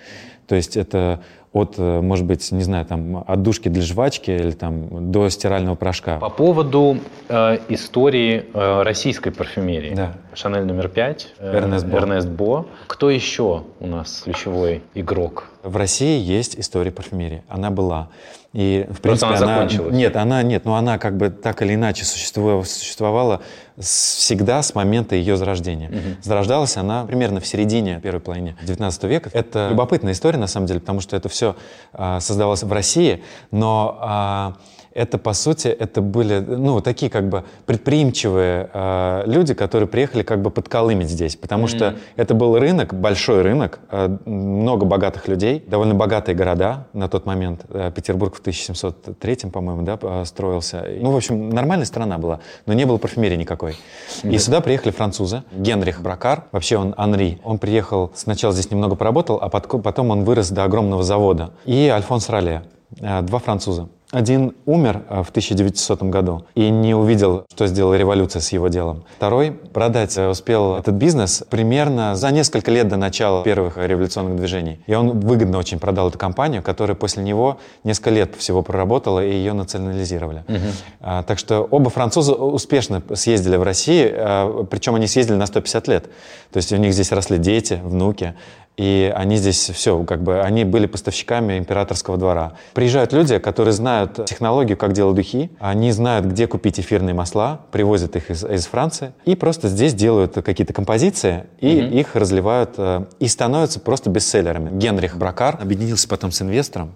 [0.48, 1.24] То есть это
[1.56, 5.76] от, э, может быть, не знаю, там, от душки для жвачки или там до стирального
[5.76, 6.18] порошка.
[6.20, 6.98] По поводу
[7.30, 9.96] э, истории э, российской парфюмерии.
[9.96, 10.14] Да.
[10.34, 11.34] Шанель номер пять.
[11.40, 11.98] Э, Эрнест Бо.
[11.98, 12.66] Эрнест Бо.
[12.88, 15.46] Кто еще у нас ключевой игрок?
[15.66, 17.44] В России есть история парфюмерии.
[17.50, 18.10] Она была.
[18.54, 19.94] И, в принципе, она, она закончилась.
[19.94, 23.42] Нет, она нет, но она как бы так или иначе существовала, существовала
[23.78, 25.90] всегда с момента ее зарождения.
[25.90, 26.22] Угу.
[26.22, 29.30] Зарождалась она примерно в середине первой половины 19 века.
[29.34, 31.56] Это любопытная история, на самом деле, потому что это все
[31.92, 34.54] а, создавалось в России, но а,
[34.96, 40.42] это, по сути, это были, ну, такие как бы предприимчивые э, люди, которые приехали как
[40.42, 41.76] бы подколымить здесь, потому mm-hmm.
[41.76, 47.26] что это был рынок, большой рынок, э, много богатых людей, довольно богатые города на тот
[47.26, 47.66] момент.
[47.70, 50.86] Э, Петербург в 1703, по-моему, да, строился.
[51.02, 53.72] Ну, в общем, нормальная страна была, но не было парфюмерии никакой.
[53.74, 54.34] Mm-hmm.
[54.34, 55.44] И сюда приехали французы.
[55.52, 60.52] Генрих Бракар, вообще он Анри, он приехал, сначала здесь немного поработал, а потом он вырос
[60.52, 61.52] до огромного завода.
[61.66, 62.64] И Альфонс Роле,
[63.00, 63.88] два француза.
[64.16, 69.04] Один умер э, в 1900 году и не увидел, что сделала революция с его делом.
[69.18, 74.80] Второй продать э, успел этот бизнес примерно за несколько лет до начала первых революционных движений.
[74.86, 79.32] И он выгодно очень продал эту компанию, которая после него несколько лет всего проработала, и
[79.32, 80.46] ее национализировали.
[80.48, 80.58] Угу.
[81.02, 85.88] А, так что оба француза успешно съездили в Россию, а, причем они съездили на 150
[85.90, 86.06] лет.
[86.54, 88.36] То есть у них здесь росли дети, внуки.
[88.78, 92.54] И они здесь все, как бы, они были поставщиками императорского двора.
[92.74, 98.16] Приезжают люди, которые знают технологию, как делать духи, они знают, где купить эфирные масла, привозят
[98.16, 102.00] их из, из Франции, и просто здесь делают какие-то композиции, и mm-hmm.
[102.00, 104.78] их разливают, э, и становятся просто бестселлерами.
[104.78, 106.94] Генрих Бракар объединился потом с инвестором,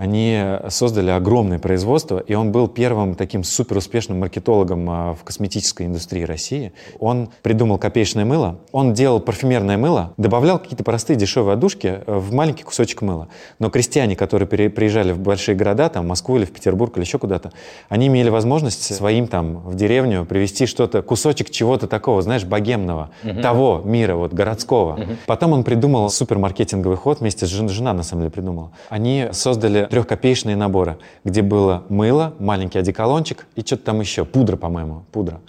[0.00, 6.22] они создали огромное производство, и он был первым таким суперуспешным маркетологом а, в косметической индустрии
[6.22, 6.72] России.
[6.98, 12.32] Он придумал копеечное мыло, он делал парфюмерное мыло, добавлял какие-то простые дешевые одушки э, в
[12.32, 13.28] маленький кусочек мыла.
[13.58, 17.18] Но крестьяне, которые приезжали в большие города, там, в Москву или в Петербург или еще
[17.18, 17.52] куда-то,
[17.90, 23.42] они имели возможность своим там в деревню привезти что-то, кусочек чего-то такого, знаешь, богемного, угу.
[23.42, 24.94] того мира, вот городского.
[24.94, 25.12] Угу.
[25.26, 28.70] Потом он придумал супермаркетинговый ход вместе с женой, жена на самом деле придумала.
[28.88, 35.04] Они создали трехкопеечные наборы, где было мыло, маленький одеколончик и что-то там еще, пудра, по-моему,
[35.12, 35.40] пудра.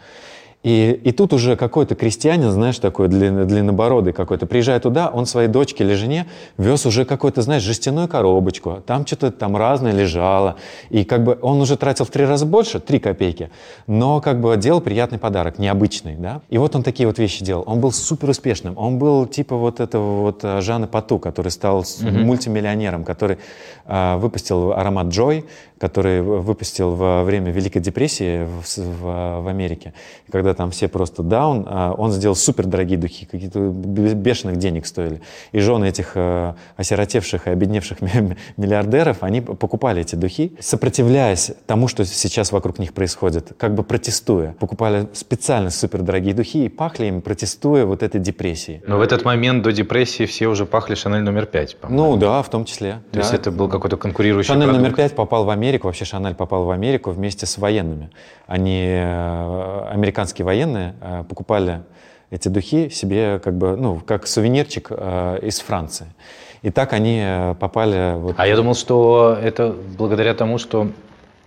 [0.64, 5.48] И, и тут уже какой-то крестьянин, знаешь, такой длин, длиннобородый какой-то, приезжая туда, он своей
[5.48, 6.28] дочке или жене
[6.58, 10.58] вез уже какой-то, знаешь, жестяную коробочку, там что-то там разное лежало,
[10.92, 13.50] и как бы он уже тратил в три раза больше, три копейки,
[13.88, 16.42] но как бы делал приятный подарок, необычный, да.
[16.50, 17.64] И вот он такие вот вещи делал.
[17.66, 21.82] Он был супер успешным, он был типа вот этого вот э, Жана Пату, который стал
[21.82, 22.24] mm-hmm.
[22.24, 23.40] мультимиллионером, который
[24.18, 25.46] выпустил аромат Joy,
[25.82, 29.96] который выпустил во время Великой депрессии в, в, в Америке,
[30.32, 35.22] когда там все просто даун, а, он сделал супер дорогие духи, какие-то бешеных денег стоили.
[35.54, 37.98] И жены этих э, осиротевших и обедневших
[38.58, 44.56] миллиардеров, они покупали эти духи, сопротивляясь тому, что сейчас вокруг них происходит, как бы протестуя.
[44.60, 48.84] Покупали специально супер дорогие духи и пахли им, протестуя вот этой депрессии.
[48.86, 52.50] Но в этот момент до депрессии все уже пахли Шанель номер пять, Ну да, в
[52.50, 53.02] том числе.
[53.10, 53.20] То да.
[53.22, 54.84] есть это был какой-то конкурирующий Шанель продукт.
[54.84, 58.12] номер пять попал в Америку, вообще Шанель попал в Америку вместе с военными.
[58.46, 61.82] Они, э, американские военные, э, покупали
[62.30, 66.06] эти духи себе как бы, ну, как сувенирчик э, из Франции.
[66.62, 67.26] И так они
[67.60, 68.14] попали...
[68.18, 68.36] Вот...
[68.38, 70.92] А я думал, что это благодаря тому, что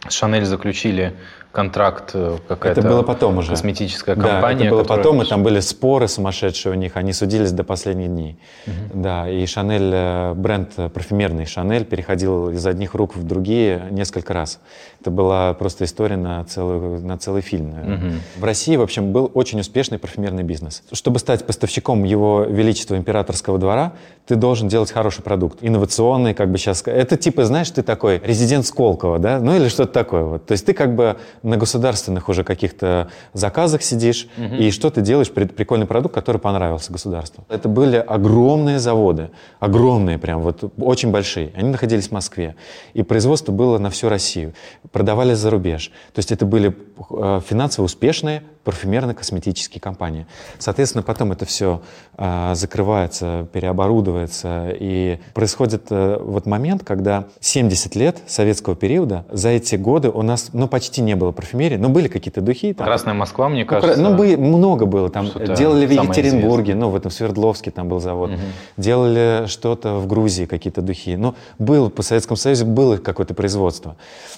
[0.09, 1.15] Шанель заключили
[1.55, 3.51] контракт э, какая-то это было потом уже.
[3.51, 4.59] косметическая компания.
[4.59, 5.05] Да, это было которая...
[5.05, 8.37] потом, и там были споры сумасшедшие у них, они судились до последних дней.
[8.67, 9.03] Угу.
[9.03, 14.59] Да, и Шанель, э, бренд парфюмерный Шанель переходил из одних рук в другие несколько раз.
[15.01, 17.71] Это была просто история на целый, на целый фильм.
[17.71, 18.41] Угу.
[18.41, 20.83] В России, в общем, был очень успешный парфюмерный бизнес.
[20.93, 23.93] Чтобы стать поставщиком его величества императорского двора,
[24.27, 26.83] ты должен делать хороший продукт, инновационный, как бы сейчас...
[26.85, 30.47] Это типа, знаешь, ты такой резидент Сколково, да, ну или что-то такое вот.
[30.47, 34.57] То есть ты как бы на государственных уже каких-то заказах сидишь, угу.
[34.57, 37.45] и что ты делаешь, прикольный продукт, который понравился государству.
[37.49, 39.31] Это были огромные заводы,
[39.61, 41.53] огромные прям, вот очень большие.
[41.57, 42.57] Они находились в Москве,
[42.93, 44.53] и производство было на всю Россию.
[44.93, 45.91] Продавали за рубеж.
[46.13, 46.77] То есть это были
[47.11, 50.27] э, финансово успешные парфюмерно-косметические компании.
[50.59, 51.83] Соответственно, потом это все
[52.17, 59.77] э, закрывается, переоборудуется, и происходит э, вот момент, когда 70 лет советского периода, за эти
[59.77, 62.73] годы у нас ну, почти не было парфюмерии, но были какие-то духи.
[62.73, 64.01] Там, Красная Москва, мне кажется.
[64.01, 65.11] Ну, бы, много было.
[65.11, 68.31] Там делали в Екатеринбурге, ну, в этом Свердловске там был завод.
[68.31, 68.41] Угу.
[68.77, 71.17] Делали что-то в Грузии, какие-то духи.
[71.17, 73.97] Ну, было по Советскому Союзу, было какое-то производство.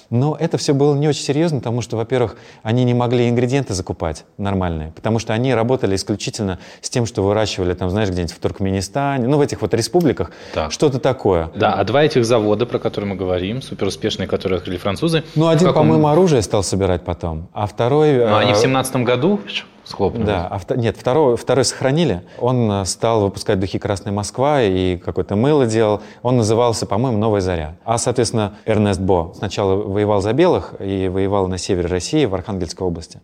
[0.09, 4.16] Но это все было не очень серьезно, потому что, во-первых, они не могли ингредиенты закупать
[4.37, 9.27] нормальные, потому что они работали исключительно с тем, что выращивали, там, знаешь, где-нибудь в Туркменистане,
[9.27, 10.71] ну, в этих вот республиках, так.
[10.71, 11.51] что-то такое.
[11.55, 15.23] Да, а два этих завода, про которые мы говорим, суперуспешные, которые открыли французы.
[15.35, 18.17] Ну, один, по-моему, оружие стал собирать потом, а второй...
[18.17, 19.39] Ну, они в э, семнадцатом году
[19.87, 20.25] схлопнули.
[20.25, 22.21] Да, а, нет, второй, второй сохранили.
[22.39, 26.01] Он э, стал выпускать духи «Красная Москва» и какое-то мыло делал.
[26.21, 27.75] Он назывался, по-моему, «Новая заря».
[27.85, 32.85] А, соответственно, Эрнест Бо сначала воевал за белых и воевал на севере России, в Архангельской
[32.85, 33.21] области.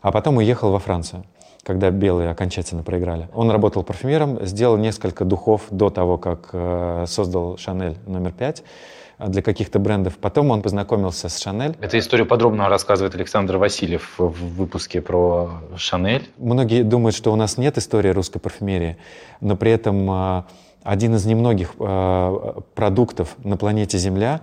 [0.00, 1.24] А потом уехал во Францию
[1.64, 3.28] когда белые окончательно проиграли.
[3.34, 8.62] Он работал парфюмером, сделал несколько духов до того, как э, создал Шанель номер пять
[9.18, 10.16] для каких-то брендов.
[10.16, 11.76] Потом он познакомился с Шанель.
[11.80, 16.28] Эту историю подробно рассказывает Александр Васильев в выпуске про Шанель.
[16.38, 18.96] Многие думают, что у нас нет истории русской парфюмерии,
[19.40, 20.46] но при этом а,
[20.84, 24.40] один из немногих а, продуктов на планете Земля,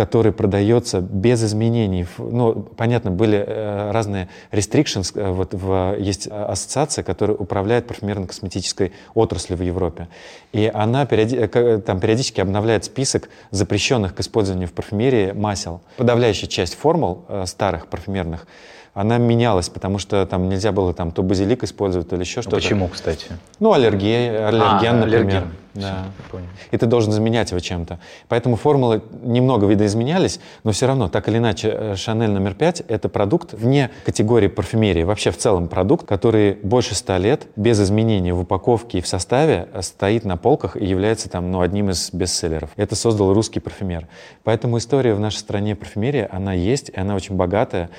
[0.00, 2.06] который продается без изменений.
[2.16, 5.12] Ну, понятно, были э, разные restrictions.
[5.14, 10.08] Э, вот в, есть ассоциация, которая управляет парфюмерно-косметической отраслью в Европе.
[10.52, 15.82] И она периоди, э, там, периодически обновляет список запрещенных к использованию в парфюмерии масел.
[15.98, 18.46] Подавляющая часть формул старых парфюмерных
[18.94, 22.56] она менялась, потому что там нельзя было там то базилик использовать, то или еще что-то.
[22.56, 23.26] Почему, кстати?
[23.58, 25.20] Ну, аллергия, аллерген, а, например.
[25.20, 25.44] Аллерген.
[25.74, 26.06] Да.
[26.28, 26.40] Все,
[26.72, 28.00] И ты должен заменять его чем-то.
[28.28, 33.52] Поэтому формулы немного видоизменялись, но все равно, так или иначе, Шанель номер пять— это продукт
[33.52, 38.98] вне категории парфюмерии, вообще в целом продукт, который больше ста лет без изменений в упаковке
[38.98, 42.70] и в составе стоит на полках и является там, ну, одним из бестселлеров.
[42.76, 44.08] Это создал русский парфюмер.
[44.42, 47.90] Поэтому история в нашей стране парфюмерии, она есть, и она очень богатая.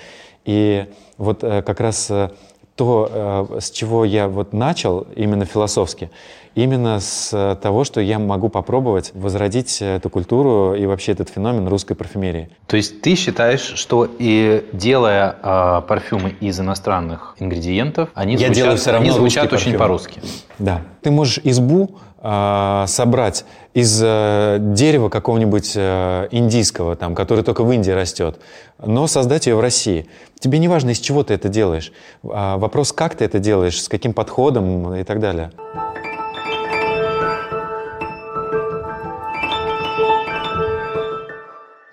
[0.45, 0.85] И
[1.17, 2.29] вот э, как раз э,
[2.75, 6.09] то, э, с чего я вот начал именно философски,
[6.55, 11.95] именно с того, что я могу попробовать возродить эту культуру и вообще этот феномен русской
[11.95, 12.49] парфюмерии.
[12.67, 18.79] То есть ты считаешь, что и делая э, парфюмы из иностранных ингредиентов, они я звучат,
[18.79, 20.21] все равно они звучат очень по-русски?
[20.59, 20.81] Да.
[21.01, 27.71] Ты можешь избу э, собрать из э, дерева какого-нибудь э, индийского, там, который только в
[27.71, 28.39] Индии растет,
[28.77, 30.07] но создать ее в России.
[30.39, 31.91] Тебе не важно, из чего ты это делаешь.
[32.23, 35.51] А вопрос, как ты это делаешь, с каким подходом и так далее.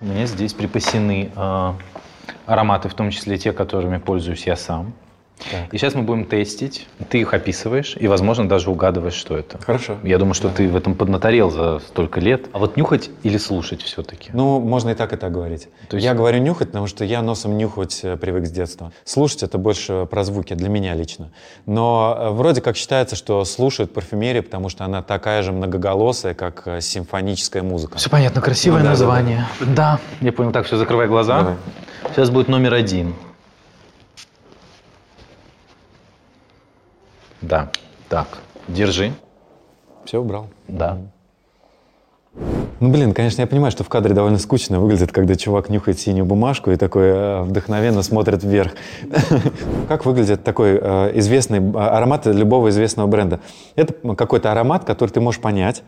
[0.09, 1.73] У меня здесь припасены э,
[2.47, 4.95] ароматы, в том числе те, которыми пользуюсь я сам.
[5.51, 5.73] Так.
[5.73, 6.87] И сейчас мы будем тестить.
[7.09, 9.59] Ты их описываешь и, возможно, даже угадываешь, что это.
[9.59, 9.99] Хорошо.
[10.03, 10.55] Я думаю, что да.
[10.55, 12.47] ты в этом поднаторел за столько лет.
[12.53, 14.31] А вот нюхать или слушать все-таки?
[14.33, 15.69] Ну, можно и так, и так говорить.
[15.89, 16.05] То есть...
[16.05, 18.93] Я говорю нюхать, потому что я носом нюхать э, привык с детства.
[19.05, 21.31] Слушать это больше про звуки, для меня лично.
[21.67, 26.63] Но э, вроде как считается, что слушают парфюмерию, потому что она такая же многоголосая, как
[26.67, 27.99] э, симфоническая музыка.
[27.99, 29.47] Все понятно, красивое ну, да, название.
[29.61, 29.75] Да, да.
[29.75, 30.53] да, я понял.
[30.53, 31.39] Так, все, закрывай глаза.
[31.39, 31.55] Давай.
[32.15, 33.15] Сейчас будет номер один.
[37.41, 37.71] Да.
[38.09, 39.13] Так, держи.
[40.05, 40.49] Все убрал?
[40.67, 40.99] Да.
[42.81, 46.25] Ну, блин, конечно, я понимаю, что в кадре довольно скучно выглядит, когда чувак нюхает синюю
[46.25, 48.73] бумажку и такой э, вдохновенно смотрит вверх.
[49.89, 53.41] Как выглядит такой э, известный э, аромат любого известного бренда?
[53.75, 55.83] Это какой-то аромат, который ты можешь понять,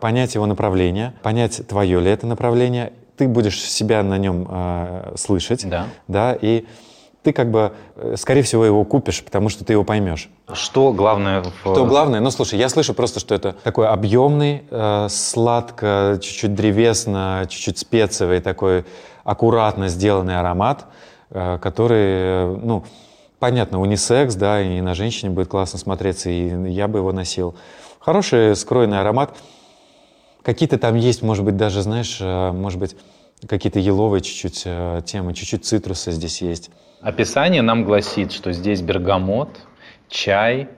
[0.00, 2.92] понять его направление, понять, твое ли это направление.
[3.16, 4.48] Ты будешь себя на нем
[5.16, 5.86] слышать, да.
[6.08, 6.66] да, и
[7.24, 10.28] ты как бы, э, скорее всего, его купишь, потому что ты его поймешь.
[10.52, 11.52] Что главное в...
[11.60, 12.20] Что главное?
[12.20, 18.40] Ну, слушай, я слышу просто, что это такой объемный, э, сладко, чуть-чуть древесно, чуть-чуть спецевый,
[18.40, 18.84] такой
[19.24, 20.84] аккуратно сделанный аромат,
[21.30, 22.84] э, который, э, ну,
[23.38, 27.54] понятно, унисекс, да, и на женщине будет классно смотреться, и я бы его носил.
[27.98, 29.34] Хороший скройный аромат.
[30.42, 32.96] Какие-то там есть, может быть, даже, знаешь, э, может быть,
[33.48, 34.66] какие-то еловые чуть-чуть
[35.04, 36.70] темы, чуть-чуть цитруса здесь есть.
[37.04, 39.60] Описание нам гласит, что здесь бергамот,
[40.08, 40.70] чай,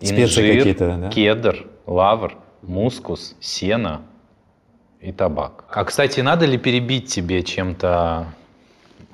[0.00, 1.10] инжир, да?
[1.10, 4.00] кедр, лавр, мускус, сено
[5.02, 5.66] и табак.
[5.68, 8.28] А, кстати, надо ли перебить тебе чем-то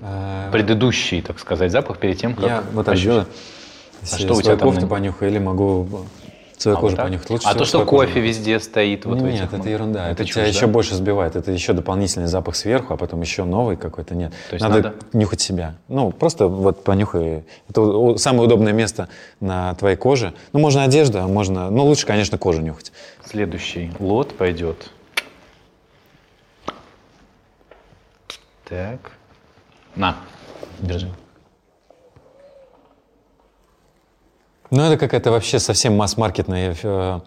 [0.01, 2.47] э, предыдущий, так сказать, запах перед тем, как...
[2.47, 3.27] Я вот так делаю.
[4.03, 4.71] А что у тебя там?
[4.71, 6.07] кофту понюхаю или могу
[6.61, 7.49] Свою а кожу вот понюхать лучше.
[7.49, 8.21] А то, что кофе кожу.
[8.21, 9.55] везде стоит вот Нет, этих...
[9.55, 10.11] это ерунда.
[10.11, 10.49] Это, это тебя да?
[10.49, 11.35] еще больше сбивает.
[11.35, 14.15] Это еще дополнительный запах сверху, а потом еще новый какой-то.
[14.15, 14.33] Нет.
[14.51, 15.77] То есть надо, надо нюхать себя.
[15.89, 17.45] Ну, просто вот понюхай.
[17.71, 19.09] Это самое удобное место
[19.41, 20.35] на твоей коже.
[20.53, 21.71] Ну, можно одежда, можно...
[21.71, 22.93] Ну, лучше, конечно, кожу нюхать.
[23.25, 24.91] Следующий лот пойдет.
[28.69, 29.13] Так.
[29.97, 30.15] На,
[30.81, 31.09] держи.
[34.71, 37.21] Ну, это какая-то вообще совсем масс-маркетная э,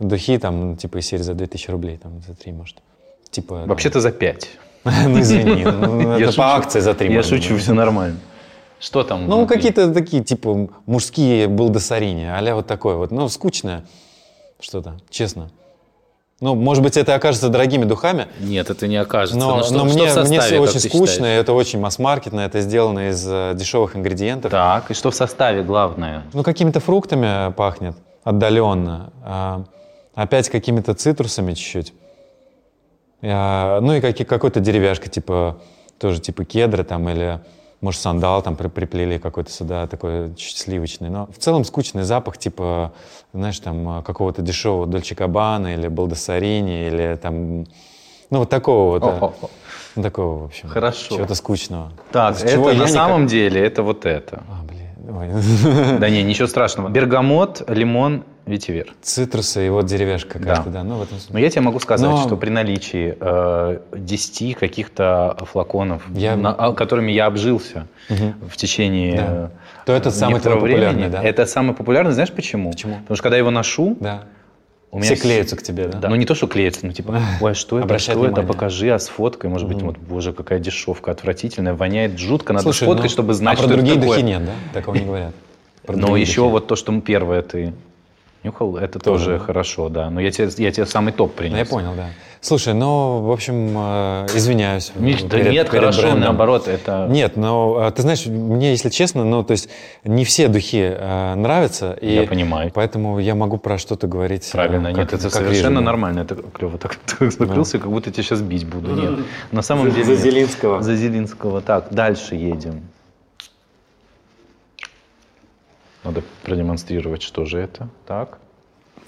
[0.00, 2.78] духи, там, типа, из серии за 2000 рублей, там, за 3, может.
[3.30, 4.48] Типа, Вообще-то за 5.
[4.84, 7.12] Ну, извини, ну, это по акции за 3.
[7.12, 8.18] Я шучу, все нормально.
[8.80, 9.26] Что там?
[9.26, 13.10] Ну, какие-то такие, типа, мужские балдасарини, а вот такое вот.
[13.10, 13.84] Ну, скучное
[14.60, 15.50] что-то, честно.
[16.40, 18.28] Ну, может быть, это окажется дорогими духами.
[18.38, 19.36] Нет, это не окажется.
[19.38, 21.40] Но, но, что, но что мне, составе, мне очень скучно, считаешь?
[21.40, 24.52] это очень масс-маркетно, это сделано из uh, дешевых ингредиентов.
[24.52, 26.22] Так, и что в составе главное?
[26.32, 29.12] Ну, какими-то фруктами пахнет отдаленно.
[29.24, 29.64] А,
[30.14, 31.92] опять какими-то цитрусами чуть-чуть.
[33.22, 35.58] А, ну и как, какой-то деревяшка, типа,
[35.98, 37.40] тоже типа кедра там или
[37.80, 41.10] может, сандал там при, приплели какой-то сюда, такой чуть сливочный.
[41.10, 42.92] Но в целом скучный запах, типа,
[43.32, 47.66] знаешь, там, какого-то дешевого Дольче Кабана или Балдасарини, или там,
[48.30, 49.02] ну, вот такого вот.
[49.02, 49.50] О -о -о.
[50.02, 50.68] Такого, в общем.
[50.68, 51.16] Хорошо.
[51.16, 51.92] Чего-то скучного.
[52.12, 52.88] Так, это на никак...
[52.88, 54.42] самом деле, это вот это.
[54.48, 54.77] А, блин.
[55.08, 56.88] Да не, ничего страшного.
[56.88, 58.94] Бергамот, лимон, Ветивер.
[59.02, 60.70] Цитрусы и вот деревяшка какая-то, да.
[60.70, 60.82] да.
[60.82, 61.18] Ну, в этом...
[61.28, 62.16] Но я тебе могу сказать, Но...
[62.22, 66.34] что при наличии э, 10 каких-то флаконов, я...
[66.34, 68.48] на, а, которыми я обжился угу.
[68.48, 69.50] в течение да.
[69.84, 71.22] То это самый популярный, времени, да?
[71.22, 72.70] Это самый популярный, знаешь почему?
[72.70, 72.96] Почему?
[72.96, 74.24] Потому что когда я его ношу, да.
[74.90, 75.98] У меня Все клеются к тебе, да?
[75.98, 78.38] Да, ну не то, что клеются, ну типа, ой, что это, что внимание.
[78.38, 82.62] это, покажи, а с фоткой, может быть, вот, боже, какая дешевка отвратительная, воняет жутко, надо
[82.64, 84.52] Слушай, сфоткать, ну, чтобы знать, а что про другие духи нет, да?
[84.72, 85.34] Такого не говорят.
[85.88, 87.74] Но еще вот то, что первое ты
[88.44, 90.10] Нюхал, это тоже, тоже хорошо, да.
[90.10, 91.52] Но я тебе, я тебе самый топ принес.
[91.52, 92.08] Ну, я понял, да.
[92.40, 94.92] Слушай, ну, в общем, э, извиняюсь.
[94.94, 96.20] Миш, перед, да нет, перед хорошо, брендом.
[96.20, 97.06] наоборот, это...
[97.10, 99.68] Нет, но ты знаешь, мне, если честно, ну, то есть
[100.04, 101.92] не все духи э, нравятся.
[102.00, 102.70] И я понимаю.
[102.72, 104.48] Поэтому я могу про что-то говорить.
[104.48, 106.20] Э, Правильно, э, как, нет, это как совершенно вижу, нормально.
[106.20, 106.78] Это клево.
[106.78, 107.82] Так, так закрылся, да.
[107.82, 108.94] как будто тебя сейчас бить буду.
[108.94, 110.04] Нет, на самом деле...
[110.04, 110.82] За Зелинского.
[110.82, 111.60] За Зелинского.
[111.60, 112.82] Так, дальше едем.
[116.04, 117.88] Надо продемонстрировать, что же это.
[118.06, 118.38] Так.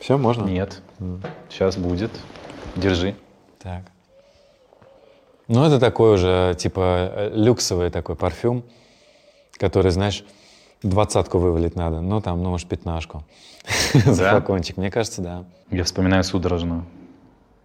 [0.01, 0.45] Все, можно?
[0.45, 0.83] Нет.
[0.99, 1.21] Mm.
[1.49, 2.11] Сейчас будет.
[2.76, 3.14] Держи.
[3.62, 3.83] Так.
[5.48, 8.62] Ну, это такой уже, типа, люксовый такой парфюм,
[9.59, 10.24] который, знаешь,
[10.83, 12.00] двадцатку вывалить надо.
[12.00, 13.24] Ну, там, ну, может, пятнашку.
[13.94, 14.76] За флакончик.
[14.76, 15.44] Мне кажется, да.
[15.70, 16.85] Я вспоминаю судорожно.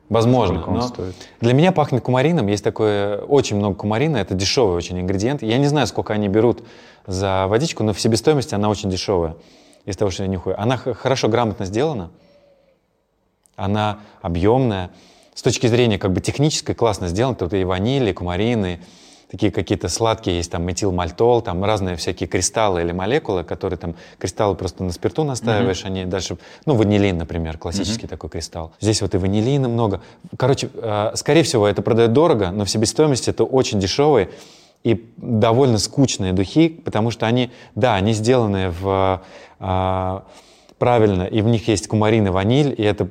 [0.10, 0.64] Возможно.
[0.68, 1.16] Но стоит?
[1.42, 2.48] Для меня пахнет кумарином.
[2.48, 4.18] Есть такое, очень много кумарина.
[4.18, 5.42] Это дешевый очень ингредиент.
[5.42, 6.64] Я не знаю, сколько они берут
[7.08, 9.36] за водичку, но в себестоимости она очень дешевая.
[9.86, 10.60] Из того, что я нюхаю.
[10.60, 12.12] Она хорошо, грамотно сделана.
[13.56, 14.92] Она объемная.
[15.34, 17.36] С точки зрения как бы технической классно сделана.
[17.36, 18.80] Тут и ванили, и кумарины,
[19.30, 24.56] такие какие-то сладкие, есть там метилмальтол, там разные всякие кристаллы или молекулы, которые там, кристаллы
[24.56, 25.88] просто на спирту настаиваешь, mm-hmm.
[25.88, 28.10] они дальше, ну, ванилин, например, классический mm-hmm.
[28.10, 28.72] такой кристалл.
[28.80, 30.02] Здесь вот и ванилина много.
[30.38, 34.30] Короче, э, скорее всего, это продают дорого, но в себестоимости это очень дешевые
[34.84, 39.22] и довольно скучные духи, потому что они, да, они сделаны в...
[39.60, 40.20] Э,
[40.78, 43.08] правильно, и в них есть кумарин и ваниль, и это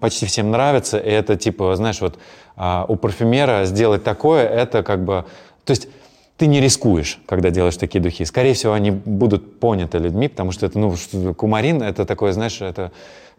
[0.00, 2.18] почти всем нравится, и это типа, знаешь, вот
[2.56, 5.24] а, у парфюмера сделать такое, это как бы,
[5.64, 5.88] то есть
[6.36, 8.24] ты не рискуешь, когда делаешь такие духи.
[8.24, 10.94] Скорее всего, они будут поняты людьми, потому что это, ну,
[11.34, 12.90] кумарин, это такое, знаешь, это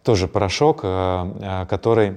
[0.04, 2.14] тоже порошок, э, э, который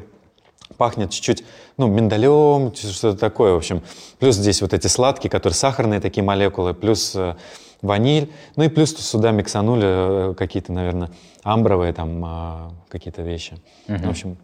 [0.77, 1.45] пахнет чуть-чуть,
[1.79, 3.83] ну, миндалем, что-то такое, в общем.
[4.19, 7.35] Плюс здесь вот эти сладкие, которые сахарные такие молекулы, плюс э,
[7.83, 11.11] ваниль, ну и плюс сюда миксанули какие-то, наверное,
[11.43, 13.59] амбровые там какие-то вещи.
[13.89, 13.99] Угу.
[13.99, 14.37] В общем,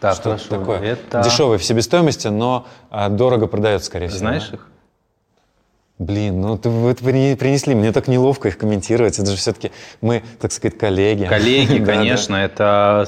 [0.00, 0.48] так, что хорошо.
[0.48, 0.80] такое.
[0.80, 1.22] Это...
[1.22, 2.66] Дешевые в себестоимости, но
[3.10, 4.18] дорого продается, скорее всего.
[4.18, 4.56] Знаешь да?
[4.56, 4.70] их?
[6.00, 10.50] Блин, ну ты, вы принесли, мне так неловко их комментировать, это же все-таки мы, так
[10.50, 11.26] сказать, коллеги.
[11.26, 13.04] Коллеги, конечно, это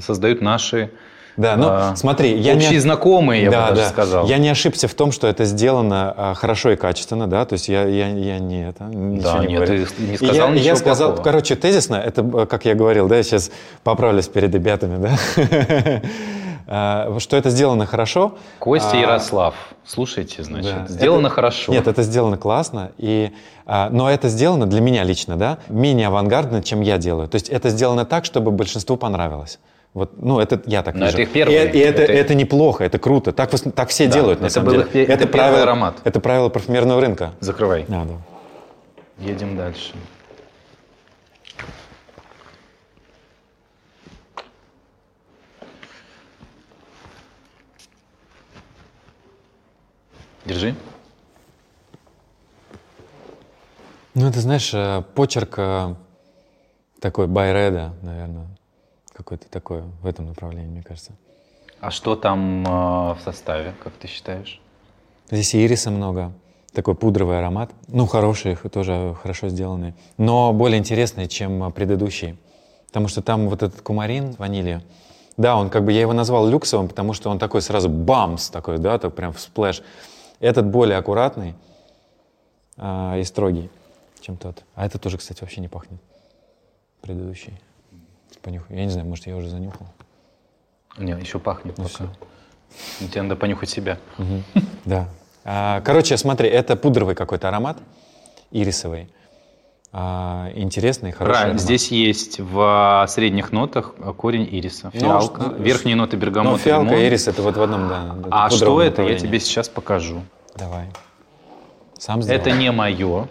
[0.00, 0.90] создают наши
[1.36, 2.78] да, ну а, смотри, я общие не...
[2.78, 3.88] знакомые, я да, бы даже да.
[3.88, 4.26] сказал.
[4.26, 7.68] Я не ошибся в том, что это сделано а, хорошо и качественно, да, то есть
[7.68, 9.86] я, я, я не это да, не нет, говорю.
[9.86, 11.24] ты не сказал я, ничего Я сказал, плохого.
[11.24, 13.50] короче, тезисно, это, как я говорил, да, я сейчас
[13.84, 16.02] поправлюсь перед ребятами, да,
[16.68, 18.34] А, что это сделано хорошо.
[18.58, 20.86] Костя а, Ярослав, слушайте, значит, да.
[20.88, 21.70] сделано это, хорошо.
[21.70, 23.30] Нет, это сделано классно, и,
[23.66, 27.28] а, но это сделано для меня лично, да, менее авангардно, чем я делаю.
[27.28, 29.60] То есть это сделано так, чтобы большинству понравилось.
[29.96, 31.14] Вот, ну, это я так Но вижу.
[31.14, 31.54] Это их первый.
[31.54, 32.12] И, и это, это...
[32.12, 33.32] это неплохо, это круто.
[33.32, 35.04] Так, так все да, делают, на это самом был деле.
[35.04, 35.96] Их, это, это правило, аромат.
[36.04, 37.32] Это правило парфюмерного рынка.
[37.40, 37.86] Закрывай.
[37.88, 38.14] А, да.
[39.18, 39.94] Едем дальше.
[50.44, 50.74] Держи.
[54.12, 55.94] Ну, это, знаешь, э, почерк э,
[57.00, 58.55] такой Байреда, наверное,
[59.16, 61.12] какой-то такой в этом направлении, мне кажется.
[61.80, 64.60] А что там э, в составе, как ты считаешь?
[65.30, 66.32] Здесь ириса много,
[66.72, 67.70] такой пудровый аромат.
[67.88, 72.36] Ну, хороший, тоже хорошо сделанный, но более интересный, чем предыдущий.
[72.88, 74.82] Потому что там вот этот кумарин ванили,
[75.36, 78.78] да, он как бы, я его назвал люксовым, потому что он такой сразу бамс такой,
[78.78, 79.82] да, так прям всплэш.
[80.40, 81.54] Этот более аккуратный
[82.76, 83.70] а, и строгий,
[84.20, 84.64] чем тот.
[84.74, 86.00] А этот тоже, кстати, вообще не пахнет.
[87.00, 87.58] Предыдущий.
[88.46, 88.76] Понюхай.
[88.76, 89.88] Я не знаю, может, я уже занюхал.
[90.98, 92.04] Не, еще пахнет ну, пока.
[93.00, 93.08] Все.
[93.08, 93.98] Тебе надо понюхать себя.
[94.18, 94.62] Угу.
[94.84, 95.08] Да.
[95.44, 97.78] А, короче, смотри, это пудровый какой-то аромат,
[98.52, 99.10] ирисовый.
[99.92, 101.54] А, интересный, хороший Правильно.
[101.54, 101.60] Аромат.
[101.60, 106.90] Здесь есть в средних нотах корень ириса, ну, фиалка, ну, верхние ноты бергамота, ну, фиалка,
[106.90, 107.04] лимон.
[107.04, 108.16] ирис это вот в одном, да.
[108.30, 110.22] А что это, я тебе сейчас покажу.
[110.54, 110.86] Давай.
[111.98, 112.40] Сам сделал.
[112.40, 113.26] Это не мое.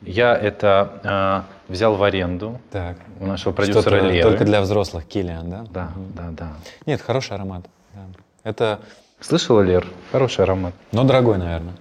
[0.00, 2.96] Я это э, взял в аренду так.
[3.20, 4.28] у нашего продюсера Леры.
[4.28, 5.64] Только для взрослых, Киллиан, да?
[5.70, 6.06] Да, угу.
[6.14, 6.52] да, да.
[6.86, 7.64] Нет, хороший аромат.
[7.94, 8.00] Да.
[8.44, 8.80] Это...
[9.20, 9.86] Слышала, Лер?
[10.12, 10.74] Хороший аромат.
[10.92, 11.74] Но дорогой, наверное.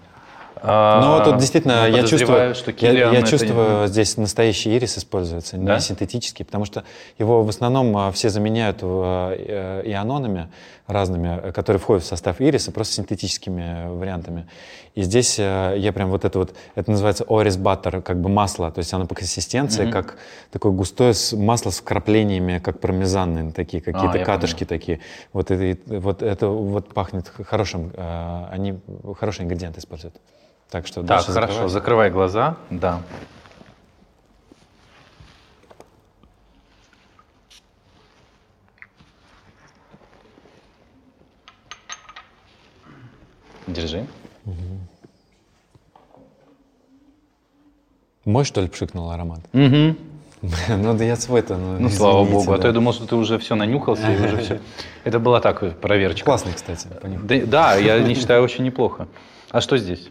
[0.62, 3.88] А, Но тут действительно я чувствую, что я, я чувствую не...
[3.88, 5.76] здесь настоящий ирис используется, да?
[5.76, 6.84] не синтетический, потому что
[7.20, 10.50] его в основном а, все заменяют э, иононами
[10.88, 14.48] разными, которые входят в состав ириса, просто синтетическими вариантами.
[14.98, 18.72] И здесь э, я прям вот это вот, это называется орис баттер, как бы масло,
[18.72, 19.92] то есть оно по консистенции mm-hmm.
[19.92, 20.18] как
[20.50, 24.70] такое густое масло с вкраплениями, как пармезанные такие, какие-то а, катышки понял.
[24.70, 25.00] такие.
[25.34, 28.80] Вот это, вот это вот пахнет хорошим, э, они
[29.20, 30.16] хорошие ингредиенты используют.
[30.72, 31.70] Так что так, хорошо, закрывай.
[31.70, 33.04] закрывай глаза, да.
[43.68, 44.08] Держи.
[44.48, 44.87] Угу.
[48.28, 49.40] Мой, что ли, пшикнул аромат?
[49.54, 49.96] Угу.
[50.78, 53.40] Ну да я свой-то, ну, ну слава богу, а то я думал, что ты уже
[53.40, 54.60] все нанюхался и уже все.
[55.06, 56.26] Это была так проверочка.
[56.26, 56.88] Классный, кстати.
[57.24, 59.08] Да, да, я не считаю очень неплохо.
[59.50, 60.10] А что здесь?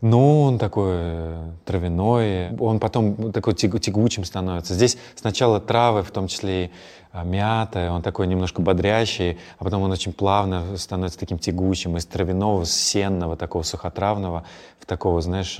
[0.00, 4.74] Ну, он такой э, травяной, он потом такой тягучим становится.
[4.74, 6.70] Здесь сначала травы, в том числе и
[7.12, 12.04] а, мята, он такой немножко бодрящий, а потом он очень плавно становится таким тягучим, из
[12.04, 14.44] травяного, сенного, такого сухотравного,
[14.80, 15.58] в такого, знаешь,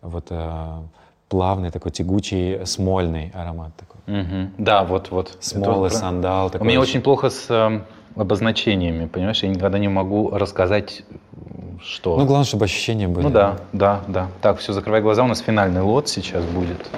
[0.00, 0.78] вот э,
[1.32, 4.20] плавный, такой тягучий, смольный аромат такой.
[4.20, 4.50] Угу.
[4.58, 5.38] Да, вот-вот.
[5.40, 5.96] Смолы, Это...
[5.96, 6.50] сандал.
[6.50, 7.80] Такой У меня очень плохо с э,
[8.16, 11.04] обозначениями, понимаешь, я никогда не могу рассказать
[11.80, 12.18] что...
[12.18, 13.24] Ну, главное, чтобы ощущения были.
[13.24, 14.28] Ну да, да, да.
[14.42, 16.90] Так, все, закрывай глаза, у нас финальный лот сейчас будет.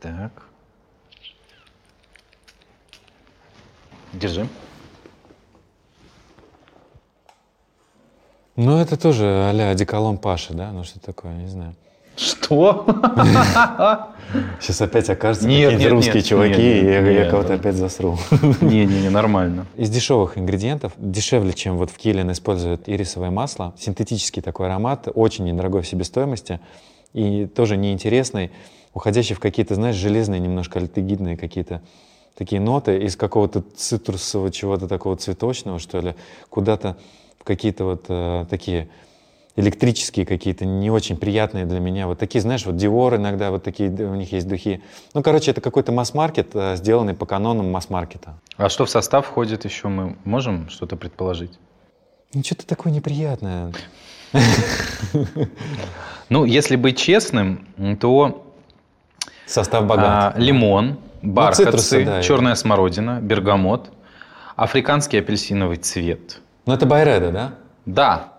[0.00, 0.32] Так.
[4.12, 4.48] Держи.
[8.56, 10.72] Ну, это тоже а-ля одеколон Паши, да?
[10.72, 11.74] Ну, что такое, не знаю.
[12.16, 12.86] Что?
[14.60, 18.18] Сейчас опять окажется какие-то русские чуваки, и я, кого-то опять засру.
[18.62, 19.66] Не-не-не, нормально.
[19.76, 25.44] Из дешевых ингредиентов, дешевле, чем вот в Килин используют ирисовое масло, синтетический такой аромат, очень
[25.44, 26.58] недорогой в себестоимости
[27.12, 28.50] и тоже неинтересный,
[28.94, 31.82] уходящий в какие-то, знаешь, железные, немножко альтегидные какие-то
[32.36, 36.14] такие ноты из какого-то цитрусового чего-то такого цветочного, что ли,
[36.48, 36.96] куда-то
[37.46, 38.88] какие-то вот э, такие
[39.56, 42.06] электрические какие-то, не очень приятные для меня.
[42.06, 44.82] Вот такие, знаешь, вот Dior иногда, вот такие у них есть духи.
[45.14, 48.38] Ну, короче, это какой-то масс-маркет, э, сделанный по канонам масс-маркета.
[48.56, 51.58] А что в состав входит еще, мы можем что-то предположить?
[52.34, 53.72] Ну, что-то такое неприятное.
[56.28, 57.68] Ну, если быть честным,
[58.00, 58.52] то...
[59.46, 60.34] Состав богат.
[60.34, 63.92] А, лимон, ну, бархатцы, черная смородина, бергамот,
[64.56, 66.40] африканский апельсиновый цвет.
[66.66, 67.52] Ну, это байреда, да?
[67.86, 68.32] Да.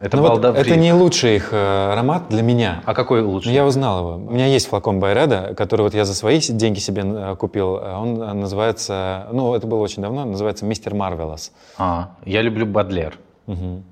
[0.00, 2.82] Это, ну вот это не лучший их э, аромат для меня.
[2.86, 3.52] А какой лучший?
[3.52, 4.26] Я узнал его.
[4.28, 7.74] У меня есть флакон Байреда, который вот я за свои деньги себе э, купил.
[7.74, 11.52] Он называется, ну это было очень давно, называется Мистер Марвелос.
[11.76, 13.18] А, я люблю Бадлер.
[13.46, 13.82] Угу.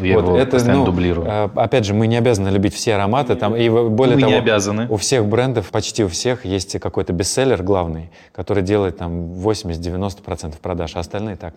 [0.00, 1.26] Я вот, его это, ну, дублирую.
[1.26, 3.34] Э, опять же, мы не обязаны любить все ароматы.
[3.34, 4.86] Там, и более мы того, не обязаны.
[4.88, 10.96] у всех брендов, почти у всех, есть какой-то бестселлер главный, который делает там 80-90% продаж,
[10.96, 11.52] а остальные так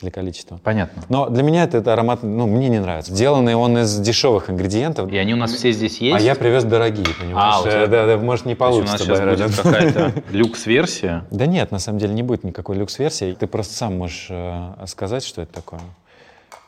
[0.00, 0.60] для количества.
[0.62, 1.02] Понятно.
[1.08, 3.12] Но для меня этот аромат, ну, мне не нравится.
[3.12, 5.10] Сделанный он из дешевых ингредиентов.
[5.10, 6.16] И они у нас все здесь есть?
[6.16, 7.54] А я привез дорогие, понимаешь?
[7.58, 7.86] А, тебя...
[7.86, 9.04] да, да, может, не получится.
[9.04, 11.24] У нас сейчас будет какая-то люкс-версия?
[11.30, 13.32] Да нет, на самом деле не будет никакой люкс-версии.
[13.32, 15.80] Ты просто сам можешь э, сказать, что это такое.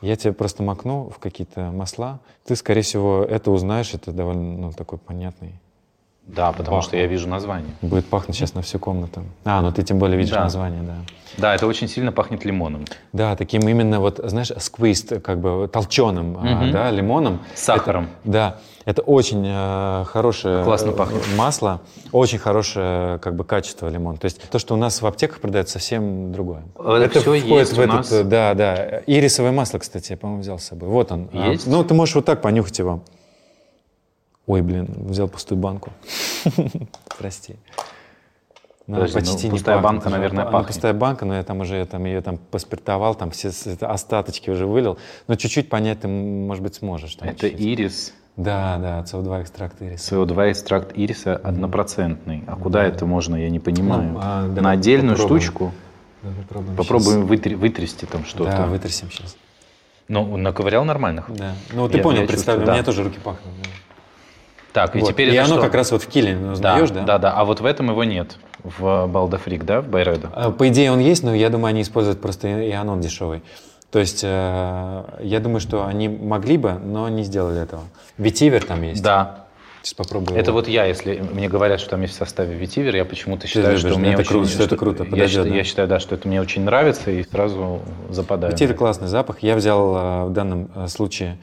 [0.01, 2.19] Я тебе просто макну в какие-то масла.
[2.45, 3.93] Ты, скорее всего, это узнаешь.
[3.93, 5.53] Это довольно ну, такой понятный
[6.27, 6.83] да, потому Пахнет.
[6.87, 7.73] что я вижу название.
[7.81, 9.23] Будет пахнуть сейчас на всю комнату.
[9.43, 10.43] А, ну ты тем более видишь да.
[10.43, 10.95] название, да.
[11.37, 12.85] Да, это очень сильно пахнет лимоном.
[13.13, 16.41] Да, таким именно вот, знаешь, сквист, как бы толченым, угу.
[16.43, 17.39] а, да, лимоном.
[17.55, 18.09] С сахаром.
[18.23, 21.23] Это, да, это очень э, хорошее Классно пахнет.
[21.35, 24.17] масло, очень хорошее как бы качество лимон.
[24.17, 26.63] То есть то, что у нас в аптеках продается, совсем другое.
[26.77, 28.09] Это, это все входит есть в этот, нас?
[28.09, 29.01] да, да.
[29.05, 30.89] Ирисовое масло, кстати, я, по-моему, взял с собой.
[30.89, 31.29] Вот он.
[31.31, 31.67] Есть?
[31.67, 33.01] А, ну, ты можешь вот так понюхать его.
[34.51, 35.93] Ой, блин, взял пустую банку.
[37.17, 37.55] Прости.
[38.85, 40.67] Подожди, почти ну, пустая не банка, наверное, пахнет.
[40.67, 44.97] пустая банка, но я там уже там, ее там поспиртовал, там все остаточки уже вылил.
[45.29, 47.15] Но чуть-чуть понять ты, может быть, сможешь.
[47.15, 48.13] Там, Это ирис.
[48.35, 50.15] Да, да, СО2 экстракт ириса.
[50.15, 52.43] СО2 экстракт ириса однопроцентный.
[52.45, 52.87] А куда да.
[52.87, 54.11] это можно, я не понимаю.
[54.11, 55.41] Ну, а, На отдельную попробуем.
[55.41, 55.71] штучку?
[56.23, 58.51] Да, попробуем попробуем вытр- вытрясти там что-то.
[58.51, 59.37] Да, вытрясем сейчас.
[60.09, 61.33] Ну, наковырял нормальных.
[61.33, 61.53] Да.
[61.71, 62.83] Ну, ты я, понял, представь, у меня да.
[62.83, 63.53] тоже руки пахнут.
[63.63, 63.69] Да.
[64.73, 65.09] Так, и вот.
[65.09, 65.61] теперь И оно что?
[65.61, 67.05] как раз вот в киле узнаешь, да, да?
[67.05, 70.29] Да, да, а вот в этом его нет, в Балдафрик, да, в Байредо?
[70.33, 73.41] А, по идее он есть, но я думаю, они используют просто и анон дешевый.
[73.91, 77.83] То есть э, я думаю, что они могли бы, но не сделали этого.
[78.17, 79.03] Ветивер там есть.
[79.03, 79.45] Да.
[79.81, 80.39] Сейчас попробую.
[80.39, 83.77] Это вот я, если мне говорят, что там есть в составе ветивер, я почему-то считаю,
[83.79, 85.03] что мне это очень, круто, что это круто.
[85.05, 85.55] Подойдет, я, считаю, да?
[85.55, 88.53] я считаю, да, что это мне очень нравится и сразу западаю.
[88.53, 89.39] Ветивер классный запах.
[89.39, 91.37] Я взял э, в данном э, случае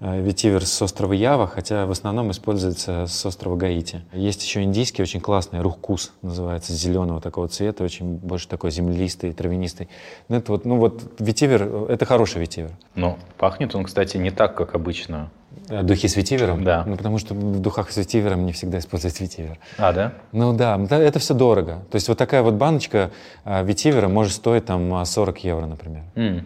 [0.00, 4.02] ветивер с острова Ява, хотя в основном используется с острова Гаити.
[4.12, 9.88] Есть еще индийский, очень классный, рухкус называется, зеленого такого цвета, очень больше такой землистый, травянистый.
[10.28, 12.72] Ну, это вот, ну вот ветивер, это хороший ветивер.
[12.94, 15.30] Ну, пахнет он, кстати, не так, как обычно.
[15.68, 16.64] А духи с ветивером?
[16.64, 16.84] Да.
[16.86, 19.58] Ну, потому что в духах с ветивером не всегда используют ветивер.
[19.78, 20.12] А, да?
[20.32, 21.82] Ну да, это все дорого.
[21.90, 23.10] То есть вот такая вот баночка
[23.44, 26.02] а, ветивера может стоить там 40 евро, например.
[26.14, 26.44] Mm.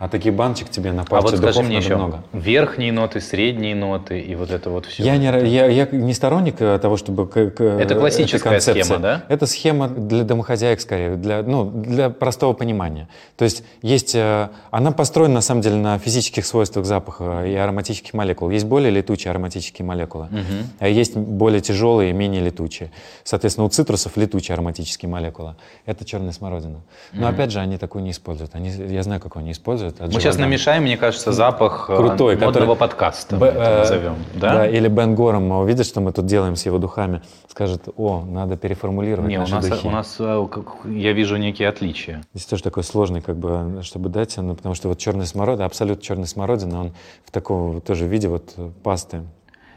[0.00, 2.24] А таких баночек тебе на партию а вот скажи мне еще, много.
[2.32, 5.02] Верхние ноты, средние ноты и вот это вот все.
[5.02, 7.28] Я не, я, я не сторонник э, того, чтобы...
[7.28, 9.24] К, к, это классическая схема, да?
[9.28, 13.08] Это схема для домохозяек скорее, для, ну, для простого понимания.
[13.36, 14.14] То есть есть...
[14.14, 18.48] Э, она построена на самом деле на физических свойствах запаха и ароматических молекул.
[18.48, 20.66] Есть более летучие ароматические молекулы, угу.
[20.78, 22.90] а есть более тяжелые, менее летучие.
[23.22, 25.56] Соответственно, у цитрусов летучие ароматические молекулы.
[25.84, 26.80] Это черная смородина.
[27.12, 27.34] Но угу.
[27.34, 28.54] опять же, они такую не используют.
[28.54, 30.14] Они, я знаю, какую они используют используют.
[30.14, 32.76] Мы сейчас намешаем, мне кажется, запах э, Крутой, модного который...
[32.76, 34.16] подкаста, Б, э, назовем.
[34.34, 34.54] Да?
[34.54, 38.56] да, или Бен Гором увидит, что мы тут делаем с его духами, скажет, о, надо
[38.56, 39.86] переформулировать Не, наши у нас, духи.
[39.86, 40.46] у нас, э,
[40.86, 42.22] я вижу некие отличия.
[42.34, 46.02] Здесь тоже такой сложный, как бы, чтобы дать, ну, потому что вот черный смородина, абсолютно
[46.02, 46.92] черный смородина, он
[47.24, 49.22] в таком тоже виде вот пасты.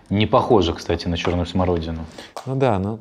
[0.10, 2.06] Не похоже, кстати, на черную смородину.
[2.46, 3.00] Ну да, ну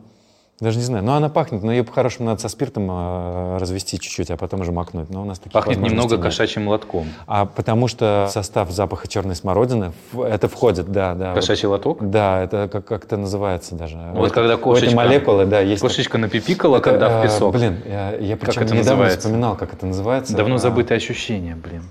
[0.62, 1.04] даже не знаю.
[1.04, 4.72] Но она пахнет, но ее по-хорошему надо со спиртом э, развести чуть-чуть, а потом уже
[4.72, 5.10] макнуть.
[5.10, 6.24] Но у нас Пахнет немного нет.
[6.24, 7.06] кошачьим лотком.
[7.26, 11.34] А потому что состав запаха черной смородины, это входит, да, да.
[11.34, 12.10] Кошачий вот, лоток?
[12.10, 13.96] Да, это как, как это называется даже.
[14.14, 15.82] Вот это, когда кошечка, молекулы, да, есть.
[15.82, 17.54] Кошечка напипикала, это, когда в песок.
[17.54, 19.18] Блин, я, я причем недавно называется?
[19.18, 20.36] вспоминал, как это называется.
[20.36, 20.58] Давно а...
[20.58, 21.82] забытое ощущение, блин.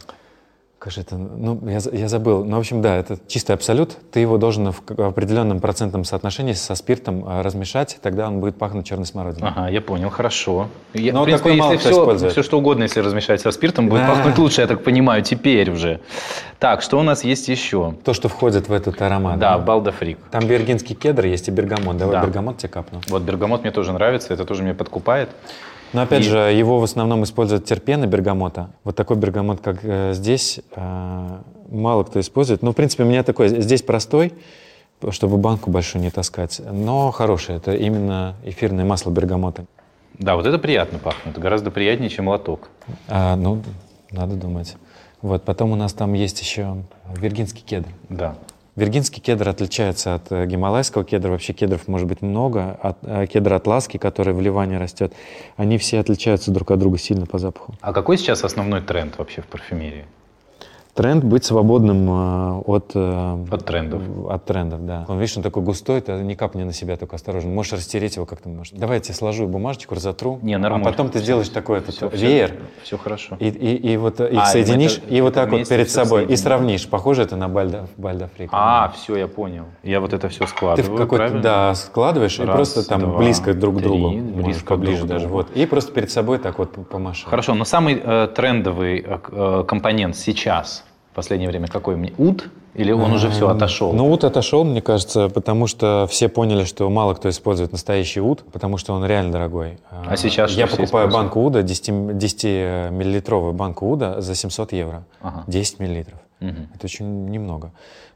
[0.82, 1.16] Как же это?
[1.16, 2.44] Ну, я, я забыл.
[2.44, 3.96] Ну, в общем, да, это чистый абсолют.
[4.12, 8.88] Ты его должен в определенном процентном соотношении со спиртом а, размешать, тогда он будет пахнуть
[8.88, 9.52] черной смородиной.
[9.52, 10.70] Ага, я понял, хорошо.
[10.96, 14.16] Я, Но в принципе, если все, все, что угодно, если размешать со спиртом, будет да.
[14.16, 16.00] пахнуть лучше, я так понимаю, теперь уже.
[16.58, 17.94] Так, что у нас есть еще?
[18.04, 19.38] То, что входит в этот аромат.
[19.38, 19.64] Да, да?
[19.64, 20.18] балдафрик.
[20.32, 21.98] Там бергинский кедр есть и бергамот.
[21.98, 22.26] Давай да.
[22.26, 23.02] бергамот тебе капну.
[23.08, 25.30] Вот бергамот мне тоже нравится, это тоже меня подкупает.
[25.94, 26.30] Но опять и...
[26.30, 28.72] же, его в основном используют терпены бергамота.
[28.84, 31.38] Вот такой бергамот, как э, здесь, э,
[31.70, 32.62] мало кто использует.
[32.62, 34.34] Ну, в принципе, у меня такой, здесь простой,
[35.10, 37.56] чтобы банку большую не таскать, но хороший.
[37.56, 39.66] Это именно эфирное масло бергамота.
[40.20, 42.70] Да, вот это приятно пахнет, гораздо приятнее, чем лоток.
[43.08, 43.62] А, ну,
[44.12, 44.76] надо думать.
[45.22, 46.78] Вот, потом у нас там есть еще
[47.16, 47.90] виргинский кедр.
[48.10, 48.36] Да.
[48.82, 51.30] Виргинский кедр отличается от э, гималайского кедра.
[51.30, 52.80] Вообще кедров может быть много.
[52.82, 55.14] От, э, кедр атласки, который в Ливане растет,
[55.56, 57.76] они все отличаются друг от друга сильно по запаху.
[57.80, 60.06] А какой сейчас основной тренд вообще в парфюмерии?
[60.94, 64.02] Тренд быть свободным э, от, э, от трендов.
[64.30, 65.06] От трендов, да.
[65.08, 67.50] Он, видишь, он такой густой, ты не капни на себя, только осторожно.
[67.50, 68.50] Можешь растереть его как-то.
[68.50, 68.74] Можешь.
[68.74, 70.40] Давай я тебе сложу бумажечку, разотру.
[70.42, 70.90] Не, нормально.
[70.90, 72.50] А потом ты сделаешь такой этот все, веер.
[72.50, 73.38] Все, все хорошо.
[73.40, 76.26] И, и, и вот их а, соединишь, это, и вот так вот перед собой.
[76.26, 76.86] И сравнишь.
[76.90, 78.50] Похоже это на бальда, бальдафрик.
[78.52, 79.66] А, все, я понял.
[79.84, 83.54] Я вот это все складываю, Ты какой-то, да, складываешь Раз, и просто там два, близко
[83.54, 84.12] друг к другу.
[84.12, 85.28] Близко поближе друг даже.
[85.30, 85.52] Вот.
[85.52, 87.24] И просто перед собой так вот помашешь.
[87.24, 92.14] Хорошо, но самый э, трендовый э, э компонент сейчас– в последнее время какой мне?
[92.18, 92.50] УД?
[92.74, 93.92] Или он уже все отошел?
[93.92, 98.44] Ну, УД отошел, мне кажется, потому что все поняли, что мало кто использует настоящий УД,
[98.52, 99.78] потому что он реально дорогой.
[99.90, 102.44] А сейчас Я покупаю банку УДа, 10, 10
[102.92, 105.04] миллилитровую банку УДа за 700 евро.
[105.22, 105.44] Ага.
[105.48, 106.20] 10 миллилитров.
[106.40, 106.56] Угу.
[106.76, 107.72] Это очень немного.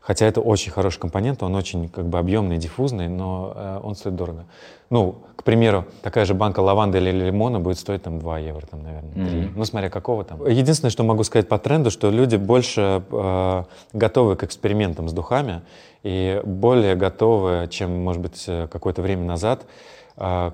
[0.06, 4.16] Хотя это очень хороший компонент, он очень как бы объемный, диффузный, но э, он стоит
[4.16, 4.45] дорого.
[4.91, 8.84] Ну, к примеру, такая же банка лаванды или лимона будет стоить там 2 евро, там,
[8.84, 9.24] наверное, 3.
[9.24, 9.51] Mm-hmm.
[9.56, 10.45] Ну, смотря какого там.
[10.45, 15.62] Единственное, что могу сказать по тренду, что люди больше э, готовы к экспериментам с духами
[16.03, 19.66] и более готовы, чем, может быть, э, какое-то время назад,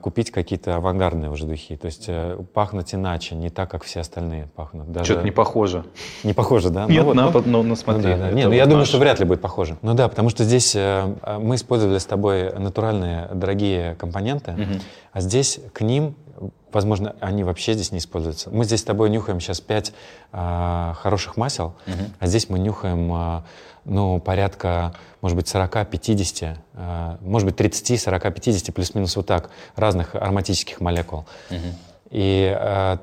[0.01, 1.77] купить какие-то авангардные уже духи.
[1.77, 4.91] То есть э, пахнуть иначе, не так, как все остальные пахнут.
[4.91, 5.05] Даже...
[5.05, 5.85] Что-то не похоже.
[6.23, 6.87] Не похоже, да?
[6.87, 8.01] Нет, ну, на, вот, ну, ну, смотри.
[8.01, 8.31] Ну, да, да.
[8.31, 8.69] Нет, ну, я наш...
[8.69, 9.77] думаю, что вряд ли будет похоже.
[9.83, 14.81] Ну да, потому что здесь э, мы использовали с тобой натуральные дорогие компоненты, угу.
[15.13, 16.15] а здесь к ним
[16.71, 18.49] Возможно, они вообще здесь не используются.
[18.49, 19.93] Мы здесь с тобой нюхаем сейчас пять
[20.31, 21.95] э, хороших масел, угу.
[22.19, 23.41] а здесь мы нюхаем э,
[23.85, 30.15] ну, порядка, может быть, 40-50, э, может быть, 30, 40, 50, плюс-минус вот так, разных
[30.15, 31.25] ароматических молекул.
[31.49, 31.59] Угу.
[32.11, 32.97] И э,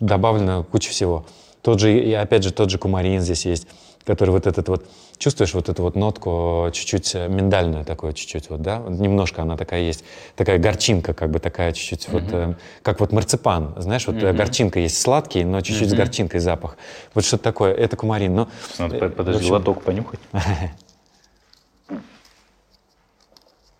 [0.00, 1.26] добавлено куча всего.
[1.62, 3.66] Тот же, и опять же, тот же кумарин здесь есть,
[4.06, 4.86] который вот этот вот,
[5.18, 10.04] чувствуешь вот эту вот нотку чуть-чуть миндальную такую чуть-чуть вот, да, немножко она такая есть,
[10.36, 12.12] такая горчинка как бы такая чуть-чуть mm-hmm.
[12.12, 14.32] вот, э, как вот марципан, знаешь, вот mm-hmm.
[14.32, 15.90] горчинка есть сладкий, но чуть-чуть mm-hmm.
[15.90, 16.78] с горчинкой запах.
[17.14, 18.34] Вот что-то такое, это кумарин.
[18.34, 18.48] Но,
[18.78, 19.52] Надо, э, подожди, общем...
[19.54, 20.20] лоток понюхать.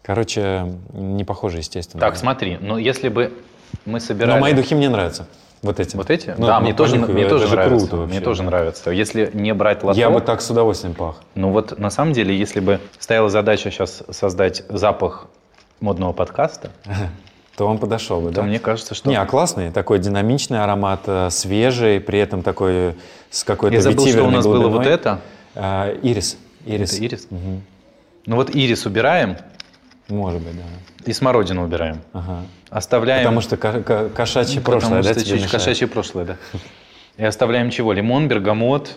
[0.08, 2.00] Короче, не похоже, естественно.
[2.00, 3.34] Так, смотри, но если бы
[3.84, 4.36] мы собирали...
[4.36, 5.26] Но мои духи мне нравятся.
[5.60, 5.96] Вот эти.
[5.96, 6.34] Вот эти?
[6.38, 7.86] Ну, да, мне тоже, мне тоже нравится.
[7.86, 8.14] Круто вообще.
[8.14, 8.90] Мне тоже нравится.
[8.90, 9.98] Если не брать лоток...
[9.98, 11.16] Я бы так с удовольствием пах.
[11.34, 15.26] Ну вот на самом деле, если бы стояла задача сейчас создать запах
[15.80, 16.70] модного подкаста,
[17.58, 18.40] то он подошел бы, да?
[18.44, 19.10] мне кажется, что...
[19.10, 22.94] Не, а классный, такой динамичный аромат, э, свежий, при этом такой
[23.28, 24.70] с какой-то Я забыл, что у нас глубиной.
[24.70, 25.20] было вот это.
[25.54, 26.38] А, ирис.
[26.64, 26.94] Ирис.
[26.94, 27.26] Это ирис?
[27.30, 27.60] Угу.
[28.24, 29.36] Ну вот ирис убираем.
[30.08, 30.62] Может быть, да.
[31.04, 32.00] И смородину убираем.
[32.12, 32.42] Ага.
[32.70, 33.24] Оставляем...
[33.24, 35.50] Потому что кошачье прошлое, да, тебе мешает?
[35.50, 36.36] Кошачье прошлое, да.
[37.16, 37.92] И оставляем чего?
[37.92, 38.96] Лимон, бергамот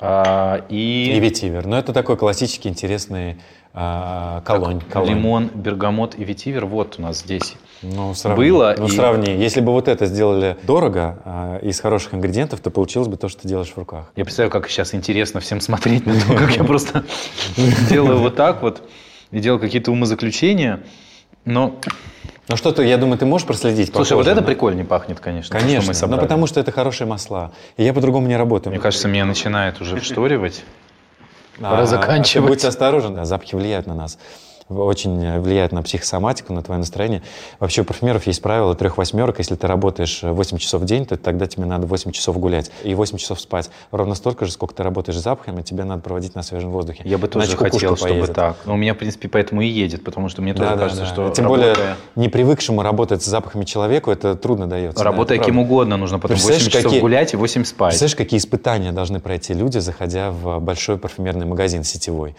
[0.00, 1.12] а, и...
[1.16, 1.66] И ветивер.
[1.66, 3.38] Ну, это такой классический, интересный
[3.74, 5.10] а, колонь, колонь.
[5.10, 8.50] Лимон, бергамот и ветивер вот у нас здесь ну, сравни.
[8.50, 8.74] было.
[8.78, 8.90] Ну, и...
[8.90, 9.34] сравни.
[9.34, 13.42] Если бы вот это сделали дорого, а, из хороших ингредиентов, то получилось бы то, что
[13.42, 14.06] ты делаешь в руках.
[14.14, 17.04] Я представляю, как сейчас интересно всем смотреть на то, как я просто
[17.90, 18.82] делаю вот так вот
[19.30, 20.80] и делал какие-то умозаключения,
[21.44, 21.78] но...
[22.50, 23.92] Ну что-то, я думаю, ты можешь проследить.
[23.94, 25.58] Слушай, вот это прикольнее пахнет, конечно.
[25.58, 27.52] Конечно, но ну, потому что это хорошие масла.
[27.76, 28.72] И я по-другому не работаю.
[28.72, 30.64] Мне кажется, меня начинает уже вшторивать.
[31.60, 32.48] Пора а, заканчивать.
[32.48, 34.18] Будьте осторожны, запахи влияют на нас
[34.68, 37.22] очень влияет на психосоматику, на твое настроение.
[37.58, 39.38] Вообще у парфюмеров есть правило трех восьмерок.
[39.38, 42.94] Если ты работаешь 8 часов в день, то тогда тебе надо 8 часов гулять и
[42.94, 43.70] 8 часов спать.
[43.90, 47.02] Ровно столько же, сколько ты работаешь с запахами, тебе надо проводить на свежем воздухе.
[47.04, 48.34] Я бы тоже Иначе хотел, чтобы поедет.
[48.34, 48.56] так.
[48.64, 51.02] Но у меня, в принципе, поэтому и едет, потому что мне да, тоже да, кажется,
[51.02, 51.08] да.
[51.08, 51.74] что Тем работая...
[51.74, 55.02] более, не привыкшему работать с запахами человеку, это трудно дается.
[55.02, 57.00] Работая да, кем угодно, нужно потом 8 часов какие...
[57.00, 57.90] гулять и 8 спать.
[57.90, 62.34] Представляешь, какие испытания должны пройти люди, заходя в большой парфюмерный магазин сетевой?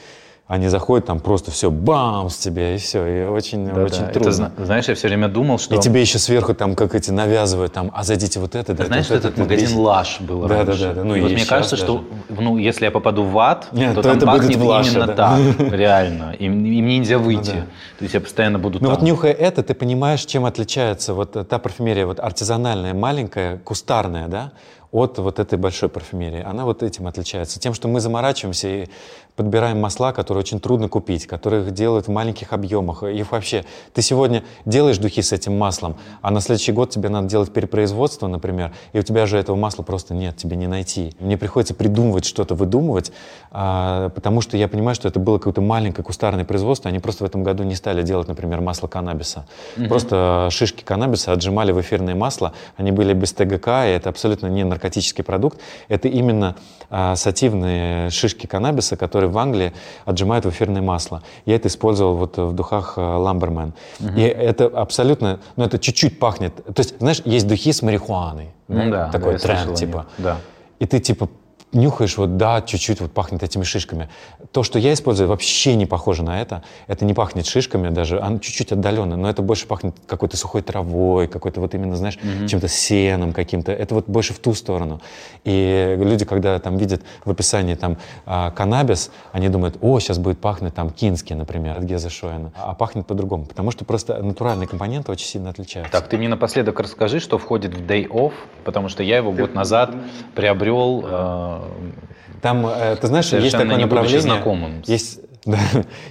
[0.49, 3.05] Они заходят, там просто все бам с тебя, и все.
[3.05, 4.07] И очень, да, очень да.
[4.07, 4.51] трудно.
[4.55, 5.75] Это, знаешь, я все время думал, что...
[5.75, 8.87] И тебе еще сверху там как эти навязывают, там, а зайдите вот это, да.
[8.87, 10.81] Знаешь, вот этот это, магазин Лаш был да, раньше.
[10.81, 11.03] Да, да, да.
[11.03, 11.85] Ну, и вот мне кажется, даже.
[11.85, 14.89] что ну, если я попаду в ад, Нет, то, то там это пахнет будет Лаше,
[14.89, 15.13] именно да.
[15.15, 15.39] так,
[15.71, 16.31] реально.
[16.39, 17.51] И, и мне нельзя выйти.
[17.51, 17.65] Ну, да.
[17.99, 18.95] То есть я постоянно буду Ну там.
[18.95, 24.53] вот нюхая это, ты понимаешь, чем отличается вот та парфюмерия вот артизанальная, маленькая, кустарная, да,
[24.91, 26.41] от вот этой большой парфюмерии.
[26.41, 27.59] Она вот этим отличается.
[27.59, 28.87] Тем, что мы заморачиваемся и
[29.39, 33.03] подбираем масла, которые очень трудно купить, которых делают в маленьких объемах.
[33.03, 33.63] Их вообще...
[33.93, 38.27] Ты сегодня делаешь духи с этим маслом, а на следующий год тебе надо делать перепроизводство,
[38.27, 41.13] например, и у тебя же этого масла просто нет, тебе не найти.
[41.21, 43.13] Мне приходится придумывать что-то, выдумывать,
[43.51, 46.89] а, потому что я понимаю, что это было какое-то маленькое кустарное производство.
[46.89, 49.45] Они просто в этом году не стали делать, например, масло каннабиса.
[49.77, 49.87] Угу.
[49.87, 52.51] Просто шишки каннабиса отжимали в эфирное масло.
[52.75, 55.61] Они были без ТГК, и это абсолютно не наркотический продукт.
[55.87, 56.57] Это именно
[56.89, 59.73] а, сативные шишки каннабиса, которые в Англии
[60.05, 61.21] отжимают в эфирное масло.
[61.45, 63.73] Я это использовал вот в духах Ламбермен.
[63.99, 64.17] Угу.
[64.17, 66.55] И это абсолютно, ну это чуть-чуть пахнет.
[66.55, 68.49] То есть, знаешь, есть духи с марихуаной.
[68.67, 70.05] Ну, да, такой тренд, типа.
[70.17, 70.37] Да.
[70.79, 71.29] И ты типа
[71.71, 74.09] нюхаешь, вот да, чуть-чуть вот пахнет этими шишками.
[74.51, 76.63] То, что я использую, вообще не похоже на это.
[76.87, 81.27] Это не пахнет шишками даже, оно чуть-чуть отдаленно, но это больше пахнет какой-то сухой травой,
[81.27, 82.47] какой-то вот именно, знаешь, mm-hmm.
[82.47, 83.71] чем-то сеном каким-то.
[83.71, 85.01] Это вот больше в ту сторону.
[85.43, 90.39] И люди, когда там видят в описании там а, каннабис, они думают, о, сейчас будет
[90.39, 92.51] пахнуть там кински, например, от Геза Шоена.
[92.55, 95.91] А пахнет по-другому, потому что просто натуральные компоненты очень сильно отличаются.
[95.91, 99.53] Так, ты мне напоследок расскажи, что входит в Day Off, потому что я его год
[99.53, 99.93] назад
[100.35, 101.58] приобрел э,
[102.41, 104.21] там, э, ты знаешь, есть такое направление.
[104.21, 104.83] Знакомым.
[104.85, 105.59] Есть, да,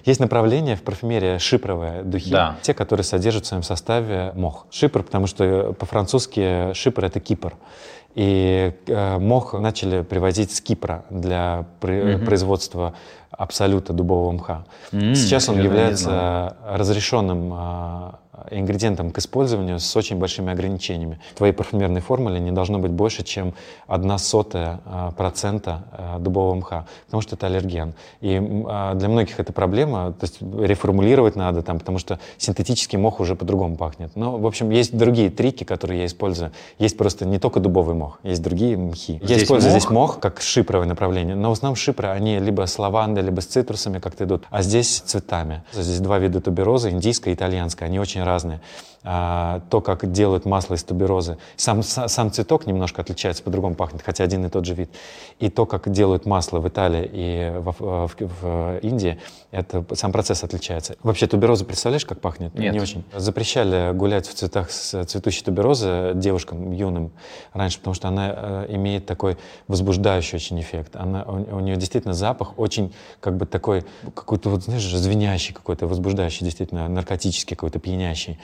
[0.05, 2.57] есть направление в парфюмерии шипровые духи, да.
[2.63, 4.67] те, которые содержат в своем составе мох.
[4.71, 7.55] Шипр, потому что по-французски шипр это Кипр.
[8.15, 12.25] И э, мох начали привозить с Кипра для при, угу.
[12.25, 12.95] производства
[13.31, 14.65] абсолюта дубового мха.
[14.91, 18.11] Mm, Сейчас он является разрешенным э,
[18.51, 21.19] ингредиентом к использованию с очень большими ограничениями.
[21.35, 23.55] В твоей парфюмерной формуле не должно быть больше, чем
[23.87, 27.95] одна сотая а, процента а, дубового мха, потому что это аллерген.
[28.21, 33.35] И для многих это проблема, то есть реформулировать надо, там, потому что синтетический мох уже
[33.35, 34.15] по-другому пахнет.
[34.15, 36.53] Но, в общем, есть другие трики, которые я использую.
[36.79, 39.21] Есть просто не только дубовый мох, есть другие мхи.
[39.23, 39.81] Здесь я использую мох?
[39.81, 43.47] здесь мох как шипровое направление, но в основном шипры, они либо с лавандой, либо с
[43.47, 45.63] цитрусами как-то идут, а здесь цветами.
[45.73, 48.61] Здесь два вида туберозы, индийская и итальянская, они очень разные.
[49.05, 51.39] А, то, как делают масло из туберозы.
[51.57, 54.91] Сам, сам цветок немножко отличается, по-другому пахнет, хотя один и тот же вид.
[55.39, 59.21] И то, как делают масло в Италии и в, в, в Индии,
[59.53, 60.97] это, сам процесс отличается.
[61.03, 62.55] Вообще тубероза, представляешь, как пахнет?
[62.59, 62.73] Нет.
[62.73, 63.05] Не очень.
[63.15, 67.13] Запрещали гулять в цветах с цветущей туберозы девушкам юным
[67.53, 69.39] раньше, потому что она э, имеет такой
[69.69, 70.97] возбуждающий очень эффект.
[70.97, 73.85] Она, у, у нее действительно запах очень как бы такой,
[74.15, 78.39] какой-то вот, знаешь, звенящий какой-то, возбуждающий, действительно наркотический какой-то, пьянящий.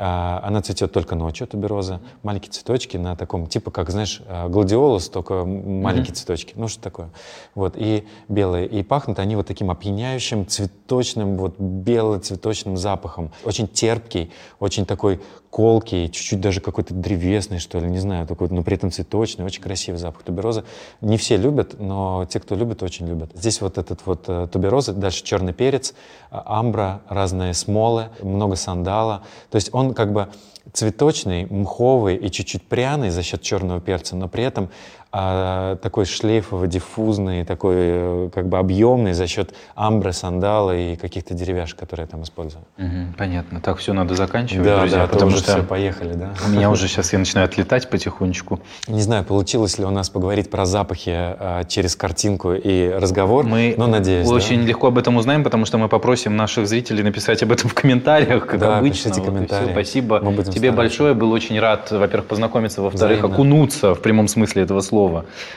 [0.00, 2.00] А, она цветет только ночью, тубероза.
[2.22, 6.16] Маленькие цветочки на таком, типа, как, знаешь, а, гладиолус, только маленькие mm-hmm.
[6.16, 6.52] цветочки.
[6.56, 7.10] Ну, что такое.
[7.56, 8.68] Вот, и белые.
[8.68, 13.32] И пахнут они вот таким опьяняющим, цветочным, вот бело-цветочным запахом.
[13.44, 14.30] Очень терпкий,
[14.60, 15.20] очень такой
[15.50, 19.62] колкий, чуть-чуть даже какой-то древесный, что ли, не знаю, такой, но при этом цветочный, очень
[19.62, 20.64] красивый запах туберозы.
[21.00, 23.30] Не все любят, но те, кто любит, очень любят.
[23.34, 25.94] Здесь вот этот вот э, тубероза, дальше черный перец,
[26.30, 29.22] а, амбра, разные смолы, много сандала.
[29.50, 30.28] То есть он как бы
[30.72, 34.68] цветочный, мховый и чуть-чуть пряный за счет черного перца, но при этом
[35.10, 41.32] а, такой шлейфовый, диффузный, такой э, как бы объемный за счет амбры, сандала и каких-то
[41.32, 42.62] деревяшек, которые я там использую.
[42.76, 43.60] Угу, понятно.
[43.62, 46.34] Так, все, надо заканчивать, да, друзья, да, потому что все, поехали, да.
[46.46, 48.60] У меня уже сейчас я начинаю отлетать потихонечку.
[48.86, 53.74] Не знаю, получилось ли у нас поговорить про запахи а, через картинку и разговор, мы
[53.78, 54.28] но надеюсь.
[54.28, 54.66] очень да?
[54.66, 58.46] легко об этом узнаем, потому что мы попросим наших зрителей написать об этом в комментариях,
[58.46, 59.04] как да, обычно.
[59.04, 59.72] Пишите вот комментарии.
[59.72, 60.72] Спасибо тебе стараться.
[60.72, 64.97] большое, был очень рад, во-первых, познакомиться, во-вторых, окунуться в прямом смысле этого слова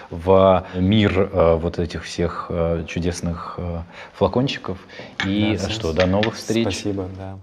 [0.10, 3.82] в мир э, вот этих всех э, чудесных э,
[4.14, 4.78] флакончиков.
[5.26, 6.64] И да, что, до новых встреч.
[6.64, 7.38] Спасибо, да.